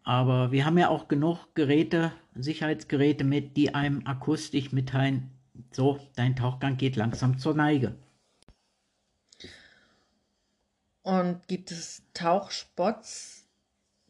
Aber 0.08 0.54
wir 0.54 0.66
haben 0.66 0.78
ja 0.78 0.88
auch 0.88 1.10
genug 1.10 1.54
Geräte, 1.54 2.14
Sicherheitsgeräte 2.34 3.26
mit, 3.26 3.58
die 3.58 3.76
einem 3.76 4.08
akustisch 4.08 4.72
mitteilen, 4.72 5.32
so, 5.72 6.00
dein 6.16 6.38
Tauchgang 6.38 6.78
geht 6.78 6.96
langsam 6.96 7.38
zur 7.38 7.54
Neige. 7.56 7.94
Und 11.02 11.46
gibt 11.50 11.72
es 11.72 12.04
Tauchspots, 12.14 13.50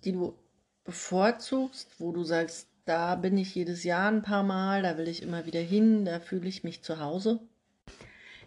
die 0.03 0.11
du 0.11 0.37
bevorzugst, 0.83 1.89
wo 1.97 2.11
du 2.11 2.23
sagst, 2.23 2.67
da 2.85 3.15
bin 3.15 3.35
ich 3.35 3.55
jedes 3.55 3.83
Jahr 3.83 4.11
ein 4.11 4.21
paar 4.21 4.43
Mal, 4.43 4.83
da 4.83 4.99
will 4.99 5.07
ich 5.07 5.23
immer 5.23 5.47
wieder 5.47 5.61
hin, 5.61 6.05
da 6.05 6.19
fühle 6.19 6.47
ich 6.47 6.63
mich 6.63 6.83
zu 6.83 6.99
Hause? 6.99 7.39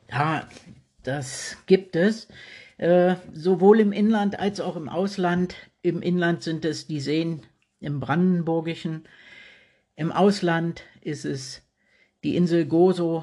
Ja, 0.09 0.49
das 1.03 1.57
gibt 1.67 1.97
es. 1.97 2.29
Äh, 2.81 3.17
sowohl 3.35 3.79
im 3.81 3.93
Inland 3.93 4.39
als 4.39 4.59
auch 4.59 4.75
im 4.75 4.89
Ausland. 4.89 5.55
Im 5.83 6.01
Inland 6.01 6.43
sind 6.43 6.65
es 6.65 6.87
die 6.87 7.01
Seen 7.01 7.43
im 7.79 8.01
Brandenburgischen. 8.01 9.05
Im 9.97 10.11
Ausland 10.11 10.83
ist 11.03 11.27
es 11.27 11.61
die 12.25 12.37
Insel 12.37 12.65
Gozo, 12.65 13.23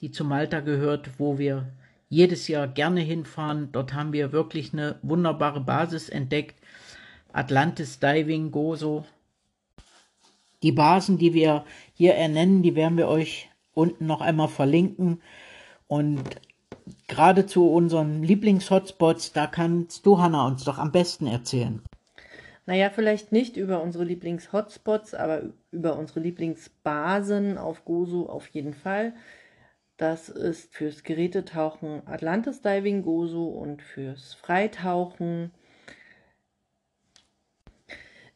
die 0.00 0.10
zu 0.10 0.24
Malta 0.24 0.58
gehört, 0.58 1.10
wo 1.18 1.38
wir 1.38 1.72
jedes 2.08 2.48
Jahr 2.48 2.66
gerne 2.66 3.02
hinfahren. 3.02 3.68
Dort 3.70 3.94
haben 3.94 4.12
wir 4.12 4.32
wirklich 4.32 4.72
eine 4.72 4.98
wunderbare 5.02 5.60
Basis 5.60 6.08
entdeckt. 6.08 6.56
Atlantis 7.32 8.00
Diving, 8.00 8.50
Gozo. 8.50 9.06
Die 10.64 10.72
Basen, 10.72 11.18
die 11.18 11.34
wir 11.34 11.64
hier 11.94 12.14
ernennen, 12.14 12.64
die 12.64 12.74
werden 12.74 12.98
wir 12.98 13.06
euch 13.06 13.48
unten 13.74 14.06
noch 14.06 14.22
einmal 14.22 14.48
verlinken. 14.48 15.22
Und 15.86 16.24
gerade 17.08 17.46
zu 17.46 17.68
unseren 17.68 18.22
Lieblings-Hotspots, 18.22 19.32
da 19.32 19.46
kannst 19.46 20.06
du, 20.06 20.18
Hanna, 20.18 20.46
uns 20.46 20.64
doch 20.64 20.78
am 20.78 20.92
besten 20.92 21.26
erzählen. 21.26 21.82
Naja, 22.64 22.90
vielleicht 22.90 23.32
nicht 23.32 23.56
über 23.56 23.82
unsere 23.82 24.04
Lieblings-Hotspots, 24.04 25.14
aber 25.14 25.42
über 25.72 25.96
unsere 25.98 26.20
Lieblingsbasen 26.20 27.58
auf 27.58 27.84
Gozo 27.84 28.26
auf 28.26 28.46
jeden 28.48 28.74
Fall. 28.74 29.14
Das 29.96 30.28
ist 30.28 30.74
fürs 30.74 31.02
Gerätetauchen 31.02 32.02
Atlantis 32.06 32.60
Diving 32.60 33.02
Gozo 33.02 33.46
und 33.46 33.82
fürs 33.82 34.34
Freitauchen 34.34 35.52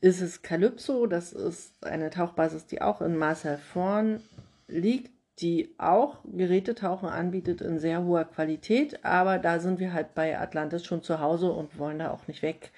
ist 0.00 0.20
es 0.20 0.42
Calypso. 0.42 1.06
Das 1.06 1.32
ist 1.32 1.84
eine 1.84 2.10
Tauchbasis, 2.10 2.66
die 2.66 2.82
auch 2.82 3.00
in 3.00 3.16
Marcel 3.16 3.58
Vorn 3.58 4.20
liegt, 4.68 5.10
die 5.38 5.74
auch 5.76 6.18
Gerätetauchen 6.24 7.08
anbietet 7.08 7.60
in 7.60 7.78
sehr 7.78 8.04
hoher 8.04 8.24
Qualität. 8.24 9.04
Aber 9.04 9.38
da 9.38 9.60
sind 9.60 9.78
wir 9.80 9.92
halt 9.92 10.14
bei 10.14 10.38
Atlantis 10.38 10.84
schon 10.84 11.02
zu 11.02 11.20
Hause 11.20 11.52
und 11.52 11.78
wollen 11.78 11.98
da 11.98 12.10
auch 12.10 12.26
nicht 12.26 12.42
weg 12.42 12.72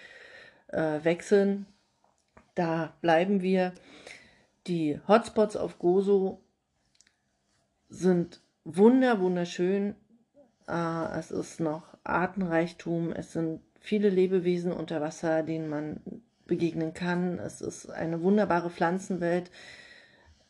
äh, 0.69 1.05
wechseln. 1.05 1.67
Da 2.55 2.95
bleiben 3.01 3.43
wir. 3.43 3.73
Die 4.67 5.01
Hotspots 5.07 5.57
auf 5.57 5.79
Gozo 5.79 6.43
sind 7.89 8.41
wunder, 8.65 9.21
wunderschön. 9.21 9.95
Äh, 10.69 11.19
es 11.19 11.31
ist 11.31 11.61
noch 11.61 11.97
Artenreichtum. 12.03 13.13
Es 13.13 13.33
sind 13.33 13.61
viele 13.79 14.11
Lebewesen 14.11 14.73
unter 14.73 15.01
Wasser, 15.01 15.45
denen 15.45 15.69
man 15.69 16.01
begegnen 16.47 16.93
kann. 16.93 17.39
Es 17.39 17.61
ist 17.61 17.89
eine 17.89 18.23
wunderbare 18.23 18.71
Pflanzenwelt. 18.71 19.51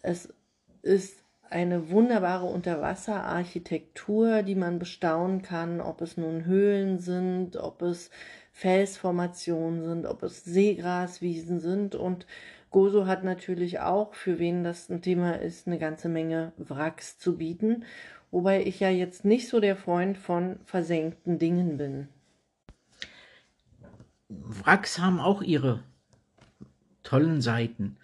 Es 0.00 0.32
ist 0.80 1.22
eine 1.50 1.90
wunderbare 1.90 2.46
Unterwasserarchitektur, 2.46 4.42
die 4.42 4.54
man 4.54 4.78
bestaunen 4.78 5.42
kann, 5.42 5.80
ob 5.80 6.00
es 6.00 6.16
nun 6.16 6.44
Höhlen 6.44 6.98
sind, 6.98 7.56
ob 7.56 7.82
es 7.82 8.10
Felsformationen 8.52 9.84
sind, 9.84 10.06
ob 10.06 10.22
es 10.22 10.44
Seegraswiesen 10.44 11.60
sind. 11.60 11.94
Und 11.94 12.26
Gozo 12.70 13.06
hat 13.06 13.24
natürlich 13.24 13.80
auch, 13.80 14.14
für 14.14 14.38
wen 14.38 14.64
das 14.64 14.88
ein 14.90 15.00
Thema 15.00 15.40
ist, 15.40 15.66
eine 15.66 15.78
ganze 15.78 16.08
Menge 16.08 16.52
Wracks 16.58 17.18
zu 17.18 17.36
bieten. 17.38 17.84
Wobei 18.30 18.62
ich 18.62 18.80
ja 18.80 18.90
jetzt 18.90 19.24
nicht 19.24 19.48
so 19.48 19.60
der 19.60 19.76
Freund 19.76 20.18
von 20.18 20.58
versenkten 20.64 21.38
Dingen 21.38 21.78
bin. 21.78 22.08
Wracks 24.28 24.98
haben 24.98 25.20
auch 25.20 25.40
ihre 25.40 25.82
tollen 27.02 27.40
Seiten. 27.40 27.96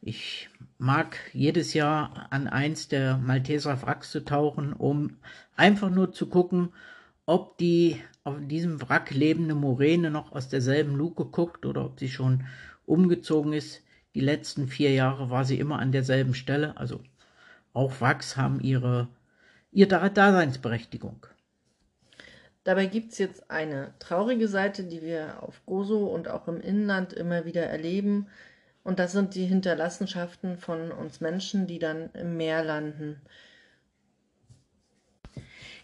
Ich 0.00 0.48
mag 0.78 1.16
jedes 1.32 1.74
Jahr 1.74 2.26
an 2.30 2.48
eins 2.48 2.88
der 2.88 3.18
Malteser 3.18 3.80
Wracks 3.82 4.10
zu 4.10 4.24
tauchen, 4.24 4.72
um 4.72 5.16
einfach 5.56 5.90
nur 5.90 6.12
zu 6.12 6.28
gucken, 6.28 6.72
ob 7.26 7.58
die 7.58 8.00
auf 8.24 8.36
diesem 8.40 8.80
Wrack 8.80 9.10
lebende 9.10 9.54
Moräne 9.54 10.10
noch 10.10 10.32
aus 10.32 10.48
derselben 10.48 10.96
Luke 10.96 11.26
guckt 11.26 11.66
oder 11.66 11.84
ob 11.84 11.98
sie 12.00 12.08
schon 12.08 12.44
umgezogen 12.86 13.52
ist. 13.52 13.82
Die 14.14 14.20
letzten 14.20 14.68
vier 14.68 14.92
Jahre 14.92 15.30
war 15.30 15.44
sie 15.44 15.58
immer 15.58 15.78
an 15.78 15.92
derselben 15.92 16.34
Stelle. 16.34 16.76
Also 16.76 17.00
auch 17.72 18.00
Wracks 18.00 18.36
haben 18.36 18.60
ihre, 18.60 19.08
ihre 19.72 20.10
Daseinsberechtigung. 20.10 21.26
Dabei 22.62 22.86
gibt 22.86 23.12
es 23.12 23.18
jetzt 23.18 23.50
eine 23.50 23.92
traurige 23.98 24.48
Seite, 24.48 24.84
die 24.84 25.02
wir 25.02 25.42
auf 25.42 25.60
Gozo 25.66 26.06
und 26.06 26.28
auch 26.28 26.48
im 26.48 26.60
Inland 26.60 27.12
immer 27.12 27.44
wieder 27.44 27.64
erleben. 27.64 28.28
Und 28.84 28.98
das 29.00 29.12
sind 29.12 29.34
die 29.34 29.46
Hinterlassenschaften 29.46 30.58
von 30.58 30.92
uns 30.92 31.20
Menschen, 31.20 31.66
die 31.66 31.80
dann 31.80 32.10
im 32.12 32.36
Meer 32.36 32.62
landen. 32.62 33.20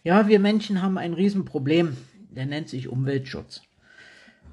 Ja, 0.04 0.28
wir 0.28 0.38
Menschen 0.38 0.80
haben 0.80 0.96
ein 0.96 1.14
Riesenproblem 1.14 1.96
der 2.30 2.46
nennt 2.46 2.68
sich 2.68 2.88
Umweltschutz. 2.88 3.62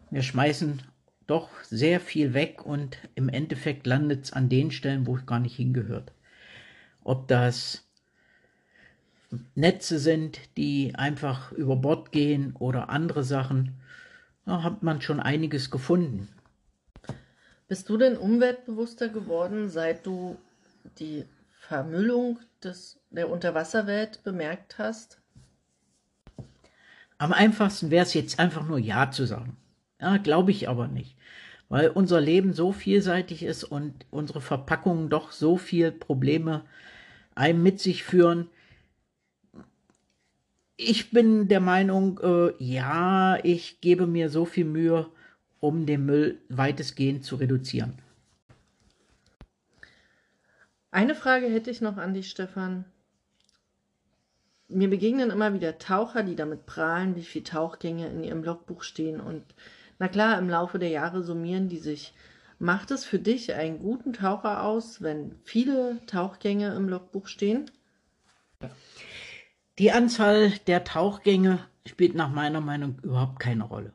Wir 0.10 0.24
schmeißen 0.24 0.82
doch 1.28 1.50
sehr 1.64 2.00
viel 2.00 2.34
weg 2.34 2.66
und 2.66 2.98
im 3.16 3.30
Endeffekt 3.30 3.86
landet 3.86 4.26
es 4.26 4.34
an 4.34 4.50
den 4.50 4.72
Stellen, 4.72 5.06
wo 5.06 5.18
es 5.18 5.26
gar 5.26 5.40
nicht 5.40 5.56
hingehört. 5.56 6.14
Ob 7.04 7.28
das 7.28 7.86
Netze 9.56 10.00
sind, 10.00 10.40
die 10.56 10.96
einfach 10.96 11.52
über 11.52 11.76
Bord 11.76 12.12
gehen 12.12 12.56
oder 12.56 12.90
andere 12.90 13.24
Sachen, 13.24 13.76
da 14.46 14.64
hat 14.64 14.84
man 14.84 15.02
schon 15.02 15.20
einiges 15.20 15.70
gefunden. 15.70 16.30
Bist 17.68 17.90
du 17.90 17.98
denn 17.98 18.18
umweltbewusster 18.18 19.10
geworden, 19.10 19.70
seit 19.70 20.06
du 20.06 20.38
die 21.00 21.26
Vermüllung 21.60 22.40
des, 22.64 23.00
der 23.10 23.30
Unterwasserwelt 23.30 24.24
bemerkt 24.24 24.78
hast? 24.78 25.20
Am 27.18 27.34
einfachsten 27.34 27.92
wäre 27.92 28.06
es 28.06 28.14
jetzt 28.14 28.40
einfach 28.40 28.66
nur 28.66 28.80
Ja 28.80 29.12
zu 29.12 29.26
sagen. 29.26 29.58
Ja, 30.00 30.18
glaube 30.18 30.52
ich 30.52 30.70
aber 30.70 30.88
nicht. 30.88 31.18
Weil 31.68 31.90
unser 31.90 32.22
Leben 32.22 32.54
so 32.54 32.72
vielseitig 32.72 33.44
ist 33.44 33.66
und 33.66 34.06
unsere 34.12 34.40
Verpackungen 34.40 35.10
doch 35.10 35.34
so 35.34 35.58
viel 35.58 35.92
Probleme 35.92 36.64
einem 37.36 37.62
mit 37.62 37.82
sich 37.82 38.04
führen. 38.04 38.50
Ich 40.78 41.12
bin 41.12 41.50
der 41.50 41.60
Meinung, 41.60 42.20
äh, 42.24 42.64
ja, 42.64 43.38
ich 43.44 43.82
gebe 43.82 44.08
mir 44.08 44.30
so 44.30 44.46
viel 44.46 44.66
Mühe, 44.66 45.08
um 45.68 45.86
den 45.86 46.06
Müll 46.06 46.40
weitestgehend 46.50 47.24
zu 47.24 47.36
reduzieren. 47.36 47.94
Eine 50.92 51.16
Frage 51.16 51.48
hätte 51.48 51.70
ich 51.70 51.82
noch 51.82 51.98
an 51.98 52.14
dich, 52.14 52.30
Stefan 52.30 52.86
mir 54.70 54.90
begegnen 54.90 55.30
immer 55.30 55.54
wieder 55.54 55.78
Taucher, 55.78 56.24
die 56.24 56.36
damit 56.36 56.66
prahlen, 56.66 57.16
wie 57.16 57.24
viele 57.24 57.46
Tauchgänge 57.46 58.08
in 58.08 58.24
ihrem 58.24 58.44
Logbuch 58.44 58.84
stehen. 58.84 59.20
Und 59.20 59.44
na 60.00 60.08
klar, 60.08 60.38
im 60.38 60.50
Laufe 60.50 60.80
der 60.80 60.90
Jahre 60.90 61.24
summieren 61.24 61.70
die 61.70 61.78
sich. 61.78 62.14
Macht 62.60 62.92
es 62.92 63.06
für 63.06 63.20
dich 63.20 63.54
einen 63.54 63.80
guten 63.80 64.14
Taucher 64.14 64.64
aus, 64.64 65.02
wenn 65.02 65.36
viele 65.44 66.00
Tauchgänge 66.08 66.74
im 66.76 66.90
Logbuch 66.90 67.28
stehen? 67.28 67.70
Die 69.78 69.92
Anzahl 69.92 70.52
der 70.66 70.84
Tauchgänge 70.84 71.60
spielt 71.86 72.16
nach 72.16 72.32
meiner 72.32 72.62
Meinung 72.62 72.98
überhaupt 73.04 73.40
keine 73.40 73.64
Rolle. 73.64 73.94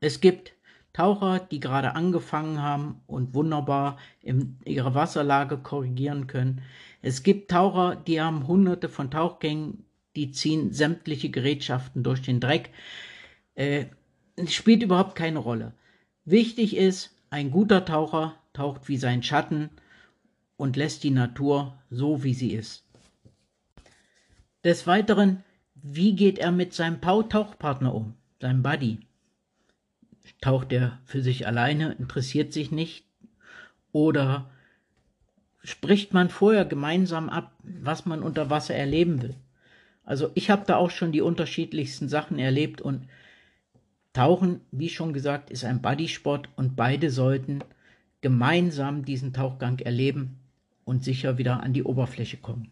Es 0.00 0.20
gibt 0.20 0.54
Taucher, 0.98 1.38
die 1.38 1.60
gerade 1.60 1.94
angefangen 1.94 2.60
haben 2.60 3.00
und 3.06 3.32
wunderbar 3.34 3.98
in 4.20 4.58
ihrer 4.64 4.94
Wasserlage 4.94 5.58
korrigieren 5.58 6.26
können. 6.26 6.62
Es 7.02 7.22
gibt 7.22 7.50
Taucher, 7.50 7.94
die 7.94 8.20
haben 8.20 8.46
hunderte 8.48 8.88
von 8.88 9.10
Tauchgängen 9.10 9.84
die 10.18 10.32
ziehen 10.32 10.72
sämtliche 10.72 11.30
Gerätschaften 11.30 12.02
durch 12.02 12.22
den 12.22 12.40
Dreck. 12.40 12.70
Äh, 13.54 13.86
spielt 14.48 14.82
überhaupt 14.82 15.14
keine 15.14 15.38
Rolle. 15.38 15.72
Wichtig 16.24 16.76
ist, 16.76 17.14
ein 17.30 17.52
guter 17.52 17.84
Taucher 17.84 18.34
taucht 18.52 18.88
wie 18.88 18.96
sein 18.96 19.22
Schatten 19.22 19.70
und 20.56 20.76
lässt 20.76 21.04
die 21.04 21.10
Natur 21.10 21.78
so, 21.88 22.24
wie 22.24 22.34
sie 22.34 22.52
ist. 22.52 22.84
Des 24.64 24.88
Weiteren, 24.88 25.44
wie 25.74 26.16
geht 26.16 26.38
er 26.38 26.50
mit 26.50 26.74
seinem 26.74 27.00
Tauchpartner 27.00 27.94
um, 27.94 28.14
seinem 28.40 28.62
Buddy? 28.64 28.98
Taucht 30.40 30.72
er 30.72 30.98
für 31.04 31.22
sich 31.22 31.46
alleine, 31.46 31.92
interessiert 31.92 32.52
sich 32.52 32.70
nicht? 32.70 33.04
Oder 33.92 34.50
spricht 35.62 36.12
man 36.14 36.30
vorher 36.30 36.64
gemeinsam 36.64 37.28
ab, 37.28 37.52
was 37.62 38.06
man 38.06 38.22
unter 38.22 38.50
Wasser 38.50 38.74
erleben 38.74 39.22
will? 39.22 39.34
Also 40.04 40.30
ich 40.34 40.50
habe 40.50 40.64
da 40.66 40.76
auch 40.76 40.90
schon 40.90 41.12
die 41.12 41.20
unterschiedlichsten 41.20 42.08
Sachen 42.08 42.38
erlebt 42.38 42.80
und 42.80 43.08
Tauchen, 44.14 44.62
wie 44.72 44.88
schon 44.88 45.12
gesagt, 45.12 45.50
ist 45.50 45.64
ein 45.64 45.82
Bodysport 45.82 46.48
und 46.56 46.76
beide 46.76 47.10
sollten 47.10 47.62
gemeinsam 48.20 49.04
diesen 49.04 49.32
Tauchgang 49.32 49.78
erleben 49.78 50.38
und 50.84 51.04
sicher 51.04 51.38
wieder 51.38 51.62
an 51.62 51.72
die 51.72 51.84
Oberfläche 51.84 52.38
kommen. 52.38 52.70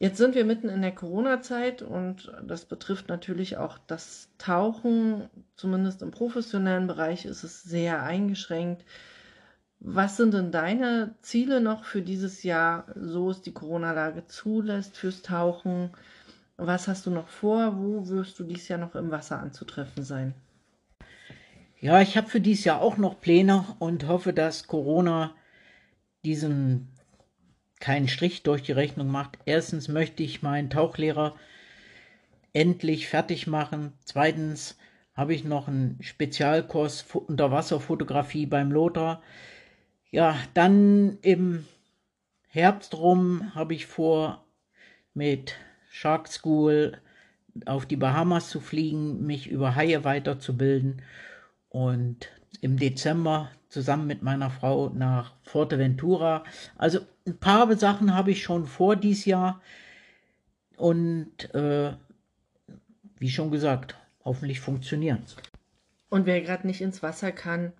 Jetzt 0.00 0.18
sind 0.18 0.36
wir 0.36 0.44
mitten 0.44 0.68
in 0.68 0.82
der 0.82 0.94
Corona-Zeit 0.94 1.82
und 1.82 2.32
das 2.46 2.64
betrifft 2.66 3.08
natürlich 3.08 3.56
auch 3.56 3.78
das 3.88 4.30
Tauchen. 4.38 5.28
Zumindest 5.56 6.02
im 6.02 6.12
professionellen 6.12 6.86
Bereich 6.86 7.24
ist 7.24 7.42
es 7.42 7.64
sehr 7.64 8.02
eingeschränkt. 8.04 8.84
Was 9.80 10.16
sind 10.16 10.34
denn 10.34 10.52
deine 10.52 11.14
Ziele 11.22 11.60
noch 11.60 11.84
für 11.84 12.02
dieses 12.02 12.44
Jahr, 12.44 12.86
so 12.94 13.30
es 13.30 13.42
die 13.42 13.52
Corona-Lage 13.52 14.26
zulässt, 14.26 14.96
fürs 14.96 15.22
Tauchen? 15.22 15.90
Was 16.56 16.86
hast 16.86 17.06
du 17.06 17.10
noch 17.10 17.28
vor? 17.28 17.78
Wo 17.78 18.08
wirst 18.08 18.38
du 18.38 18.44
dieses 18.44 18.68
Jahr 18.68 18.78
noch 18.78 18.94
im 18.94 19.10
Wasser 19.10 19.40
anzutreffen 19.40 20.04
sein? 20.04 20.34
Ja, 21.80 22.00
ich 22.00 22.16
habe 22.16 22.28
für 22.28 22.40
dieses 22.40 22.64
Jahr 22.64 22.80
auch 22.80 22.96
noch 22.96 23.20
Pläne 23.20 23.64
und 23.78 24.06
hoffe, 24.06 24.32
dass 24.32 24.66
Corona 24.66 25.34
diesen 26.24 26.88
keinen 27.80 28.08
Strich 28.08 28.42
durch 28.42 28.62
die 28.62 28.72
Rechnung 28.72 29.08
macht. 29.08 29.38
Erstens 29.44 29.88
möchte 29.88 30.22
ich 30.22 30.42
meinen 30.42 30.70
Tauchlehrer 30.70 31.36
endlich 32.52 33.08
fertig 33.08 33.46
machen. 33.46 33.92
Zweitens 34.04 34.78
habe 35.14 35.34
ich 35.34 35.44
noch 35.44 35.68
einen 35.68 35.98
Spezialkurs 36.00 37.04
Unterwasserfotografie 37.12 38.46
beim 38.46 38.70
Lothar. 38.70 39.22
Ja, 40.10 40.36
dann 40.54 41.18
im 41.22 41.66
Herbst 42.48 42.96
rum 42.96 43.54
habe 43.54 43.74
ich 43.74 43.86
vor, 43.86 44.44
mit 45.14 45.56
Shark 45.90 46.28
School 46.28 46.98
auf 47.66 47.86
die 47.86 47.96
Bahamas 47.96 48.48
zu 48.48 48.60
fliegen, 48.60 49.26
mich 49.26 49.48
über 49.48 49.74
Haie 49.74 50.04
weiterzubilden 50.04 51.02
und 51.68 52.28
im 52.60 52.78
Dezember 52.78 53.50
zusammen 53.68 54.06
mit 54.06 54.22
meiner 54.22 54.50
Frau 54.50 54.88
nach 54.90 55.34
Forteventura. 55.42 56.44
Also 56.76 57.00
ein 57.26 57.38
paar 57.38 57.74
Sachen 57.76 58.14
habe 58.14 58.30
ich 58.30 58.42
schon 58.42 58.66
vor 58.66 58.96
dieses 58.96 59.24
Jahr 59.24 59.60
und 60.76 61.54
äh, 61.54 61.92
wie 63.18 63.30
schon 63.30 63.50
gesagt, 63.50 63.96
hoffentlich 64.24 64.60
funktionieren 64.60 65.24
Und 66.08 66.26
wer 66.26 66.40
gerade 66.40 66.66
nicht 66.66 66.80
ins 66.80 67.02
Wasser 67.02 67.32
kann, 67.32 67.72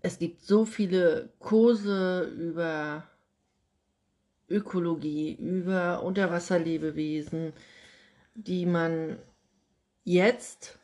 es 0.00 0.18
gibt 0.18 0.42
so 0.42 0.64
viele 0.64 1.30
Kurse 1.38 2.22
über 2.22 3.04
Ökologie, 4.48 5.34
über 5.34 6.02
Unterwasserlebewesen, 6.02 7.52
die 8.34 8.64
man 8.64 9.18
jetzt 10.04 10.77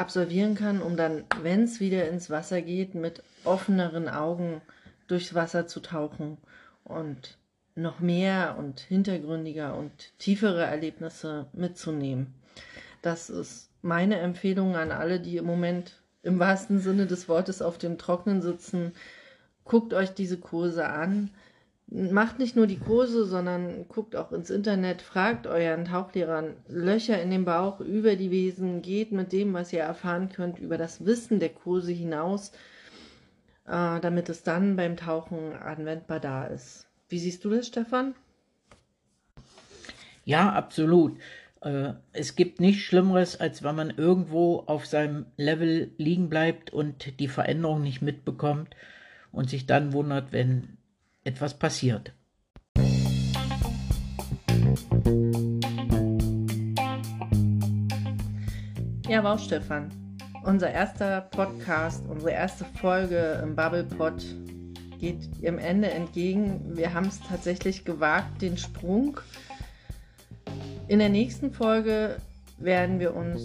absolvieren 0.00 0.54
kann, 0.54 0.82
um 0.82 0.96
dann, 0.96 1.24
wenn 1.42 1.64
es 1.64 1.78
wieder 1.78 2.08
ins 2.08 2.30
Wasser 2.30 2.62
geht, 2.62 2.94
mit 2.94 3.22
offeneren 3.44 4.08
Augen 4.08 4.60
durchs 5.06 5.34
Wasser 5.34 5.66
zu 5.66 5.80
tauchen 5.80 6.38
und 6.84 7.38
noch 7.74 8.00
mehr 8.00 8.56
und 8.58 8.80
hintergründiger 8.80 9.76
und 9.76 9.90
tiefere 10.18 10.64
Erlebnisse 10.64 11.46
mitzunehmen. 11.52 12.34
Das 13.02 13.30
ist 13.30 13.70
meine 13.82 14.18
Empfehlung 14.18 14.76
an 14.76 14.90
alle, 14.90 15.20
die 15.20 15.36
im 15.36 15.46
Moment 15.46 16.00
im 16.22 16.38
wahrsten 16.38 16.80
Sinne 16.80 17.06
des 17.06 17.28
Wortes 17.28 17.62
auf 17.62 17.78
dem 17.78 17.96
Trocknen 17.96 18.42
sitzen. 18.42 18.92
Guckt 19.64 19.94
euch 19.94 20.10
diese 20.10 20.38
Kurse 20.38 20.88
an 20.88 21.30
macht 21.90 22.38
nicht 22.38 22.54
nur 22.54 22.66
die 22.66 22.78
Kurse, 22.78 23.24
sondern 23.24 23.88
guckt 23.88 24.14
auch 24.14 24.32
ins 24.32 24.50
Internet, 24.50 25.02
fragt 25.02 25.46
euren 25.46 25.86
Tauchlehrern 25.86 26.54
Löcher 26.68 27.20
in 27.20 27.30
den 27.30 27.44
Bauch 27.44 27.80
über 27.80 28.16
die 28.16 28.30
Wesen, 28.30 28.80
geht 28.80 29.12
mit 29.12 29.32
dem, 29.32 29.52
was 29.52 29.72
ihr 29.72 29.80
erfahren 29.80 30.28
könnt, 30.28 30.58
über 30.58 30.78
das 30.78 31.04
Wissen 31.04 31.40
der 31.40 31.48
Kurse 31.48 31.92
hinaus, 31.92 32.50
äh, 33.66 34.00
damit 34.00 34.28
es 34.28 34.44
dann 34.44 34.76
beim 34.76 34.96
Tauchen 34.96 35.52
anwendbar 35.54 36.20
da 36.20 36.46
ist. 36.46 36.86
Wie 37.08 37.18
siehst 37.18 37.44
du 37.44 37.50
das, 37.50 37.66
Stefan? 37.66 38.14
Ja, 40.24 40.52
absolut. 40.52 41.18
Äh, 41.60 41.94
es 42.12 42.36
gibt 42.36 42.60
nichts 42.60 42.82
Schlimmeres, 42.82 43.40
als 43.40 43.64
wenn 43.64 43.74
man 43.74 43.90
irgendwo 43.90 44.60
auf 44.66 44.86
seinem 44.86 45.26
Level 45.36 45.90
liegen 45.98 46.28
bleibt 46.28 46.72
und 46.72 47.18
die 47.18 47.28
Veränderung 47.28 47.82
nicht 47.82 48.00
mitbekommt 48.00 48.76
und 49.32 49.50
sich 49.50 49.66
dann 49.66 49.92
wundert, 49.92 50.30
wenn 50.30 50.76
etwas 51.24 51.58
passiert. 51.58 52.12
Ja, 59.08 59.24
wow, 59.24 59.40
Stefan. 59.40 59.90
Unser 60.44 60.70
erster 60.70 61.20
Podcast, 61.20 62.04
unsere 62.08 62.30
erste 62.30 62.64
Folge 62.64 63.40
im 63.42 63.56
Bubblepod 63.56 64.24
geht 64.98 65.36
ihrem 65.40 65.58
Ende 65.58 65.90
entgegen. 65.90 66.76
Wir 66.76 66.94
haben 66.94 67.06
es 67.06 67.20
tatsächlich 67.20 67.84
gewagt, 67.84 68.40
den 68.40 68.56
Sprung. 68.56 69.18
In 70.88 70.98
der 70.98 71.08
nächsten 71.08 71.52
Folge 71.52 72.16
werden 72.58 73.00
wir 73.00 73.14
uns 73.14 73.42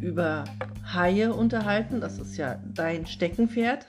über 0.00 0.44
Haie 0.92 1.32
unterhalten. 1.32 2.00
Das 2.00 2.18
ist 2.18 2.36
ja 2.36 2.58
dein 2.74 3.06
Steckenpferd. 3.06 3.86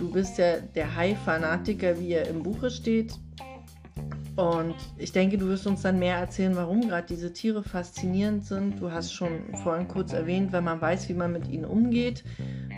Du 0.00 0.10
bist 0.10 0.38
ja 0.38 0.60
der 0.60 0.96
Hai-Fanatiker, 0.96 2.00
wie 2.00 2.12
er 2.12 2.26
im 2.26 2.42
Buche 2.42 2.70
steht. 2.70 3.12
Und 4.34 4.74
ich 4.96 5.12
denke, 5.12 5.36
du 5.36 5.46
wirst 5.48 5.66
uns 5.66 5.82
dann 5.82 5.98
mehr 5.98 6.16
erzählen, 6.16 6.56
warum 6.56 6.88
gerade 6.88 7.06
diese 7.06 7.34
Tiere 7.34 7.62
faszinierend 7.62 8.46
sind. 8.46 8.80
Du 8.80 8.90
hast 8.90 9.12
schon 9.12 9.54
vorhin 9.62 9.88
kurz 9.88 10.14
erwähnt, 10.14 10.52
wenn 10.52 10.64
man 10.64 10.80
weiß, 10.80 11.10
wie 11.10 11.14
man 11.14 11.32
mit 11.32 11.48
ihnen 11.48 11.66
umgeht. 11.66 12.24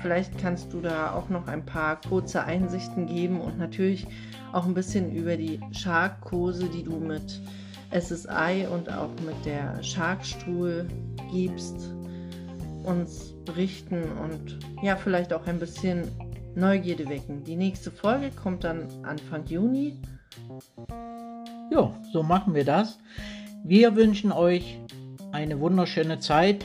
Vielleicht 0.01 0.37
kannst 0.37 0.73
du 0.73 0.81
da 0.81 1.15
auch 1.15 1.29
noch 1.29 1.47
ein 1.47 1.65
paar 1.65 2.01
kurze 2.01 2.43
Einsichten 2.43 3.07
geben 3.07 3.41
und 3.41 3.57
natürlich 3.57 4.05
auch 4.53 4.67
ein 4.67 4.75
bisschen 4.75 5.15
über 5.15 5.37
die 5.37 5.61
Shark-Kurse, 5.71 6.69
die 6.71 6.83
du 6.83 6.99
mit 6.99 7.41
SSI 7.97 8.67
und 8.69 8.93
auch 8.93 9.11
mit 9.25 9.37
der 9.45 9.81
Sharkstuhl 9.81 10.89
gibst, 11.31 11.95
uns 12.83 13.33
berichten 13.45 14.03
und 14.25 14.59
ja, 14.83 14.97
vielleicht 14.97 15.33
auch 15.33 15.47
ein 15.47 15.61
bisschen 15.61 16.09
Neugierde 16.55 17.09
wecken. 17.09 17.45
Die 17.45 17.57
nächste 17.57 17.91
Folge 17.91 18.31
kommt 18.31 18.65
dann 18.65 18.87
Anfang 19.05 19.47
Juni. 19.47 19.95
Ja, 21.71 21.95
so 22.13 22.23
machen 22.23 22.55
wir 22.55 22.65
das. 22.65 22.99
Wir 23.65 23.97
wünschen 23.97 24.33
euch 24.33 24.79
eine 25.33 25.61
wunderschöne 25.61 26.19
Zeit. 26.19 26.65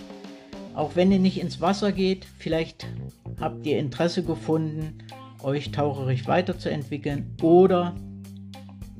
Auch 0.73 0.95
wenn 0.95 1.11
ihr 1.11 1.19
nicht 1.19 1.39
ins 1.39 1.61
Wasser 1.61 1.91
geht, 1.91 2.25
vielleicht 2.37 2.85
habt 3.39 3.65
ihr 3.65 3.79
Interesse 3.79 4.23
gefunden, 4.23 4.99
euch 5.41 5.71
taucherisch 5.71 6.27
weiterzuentwickeln 6.27 7.35
oder 7.41 7.95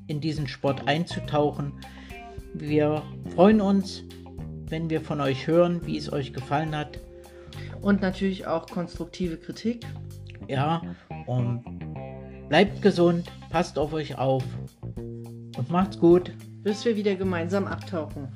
in 0.08 0.22
diesen 0.22 0.48
Sport 0.48 0.88
einzutauchen. 0.88 1.74
Wir 2.54 3.04
freuen 3.36 3.62
uns, 3.62 4.04
wenn 4.70 4.90
wir 4.90 5.02
von 5.02 5.20
euch 5.22 5.48
hören, 5.48 5.86
wie 5.86 5.98
es 5.98 6.12
euch 6.12 6.34
gefallen 6.34 6.76
hat. 6.76 7.00
Und 7.82 8.02
natürlich 8.02 8.48
auch 8.48 8.68
konstruktive 8.68 9.38
Kritik. 9.38 9.86
Ja, 10.48 10.82
und 11.26 11.64
bleibt 12.50 12.82
gesund, 12.82 13.32
passt 13.50 13.78
auf 13.78 13.94
euch 13.94 14.18
auf 14.18 14.44
und 14.96 15.70
macht's 15.70 16.00
gut. 16.00 16.32
Bis 16.64 16.84
wir 16.84 16.96
wieder 16.96 17.16
gemeinsam 17.16 17.66
abtauchen. 17.66 18.28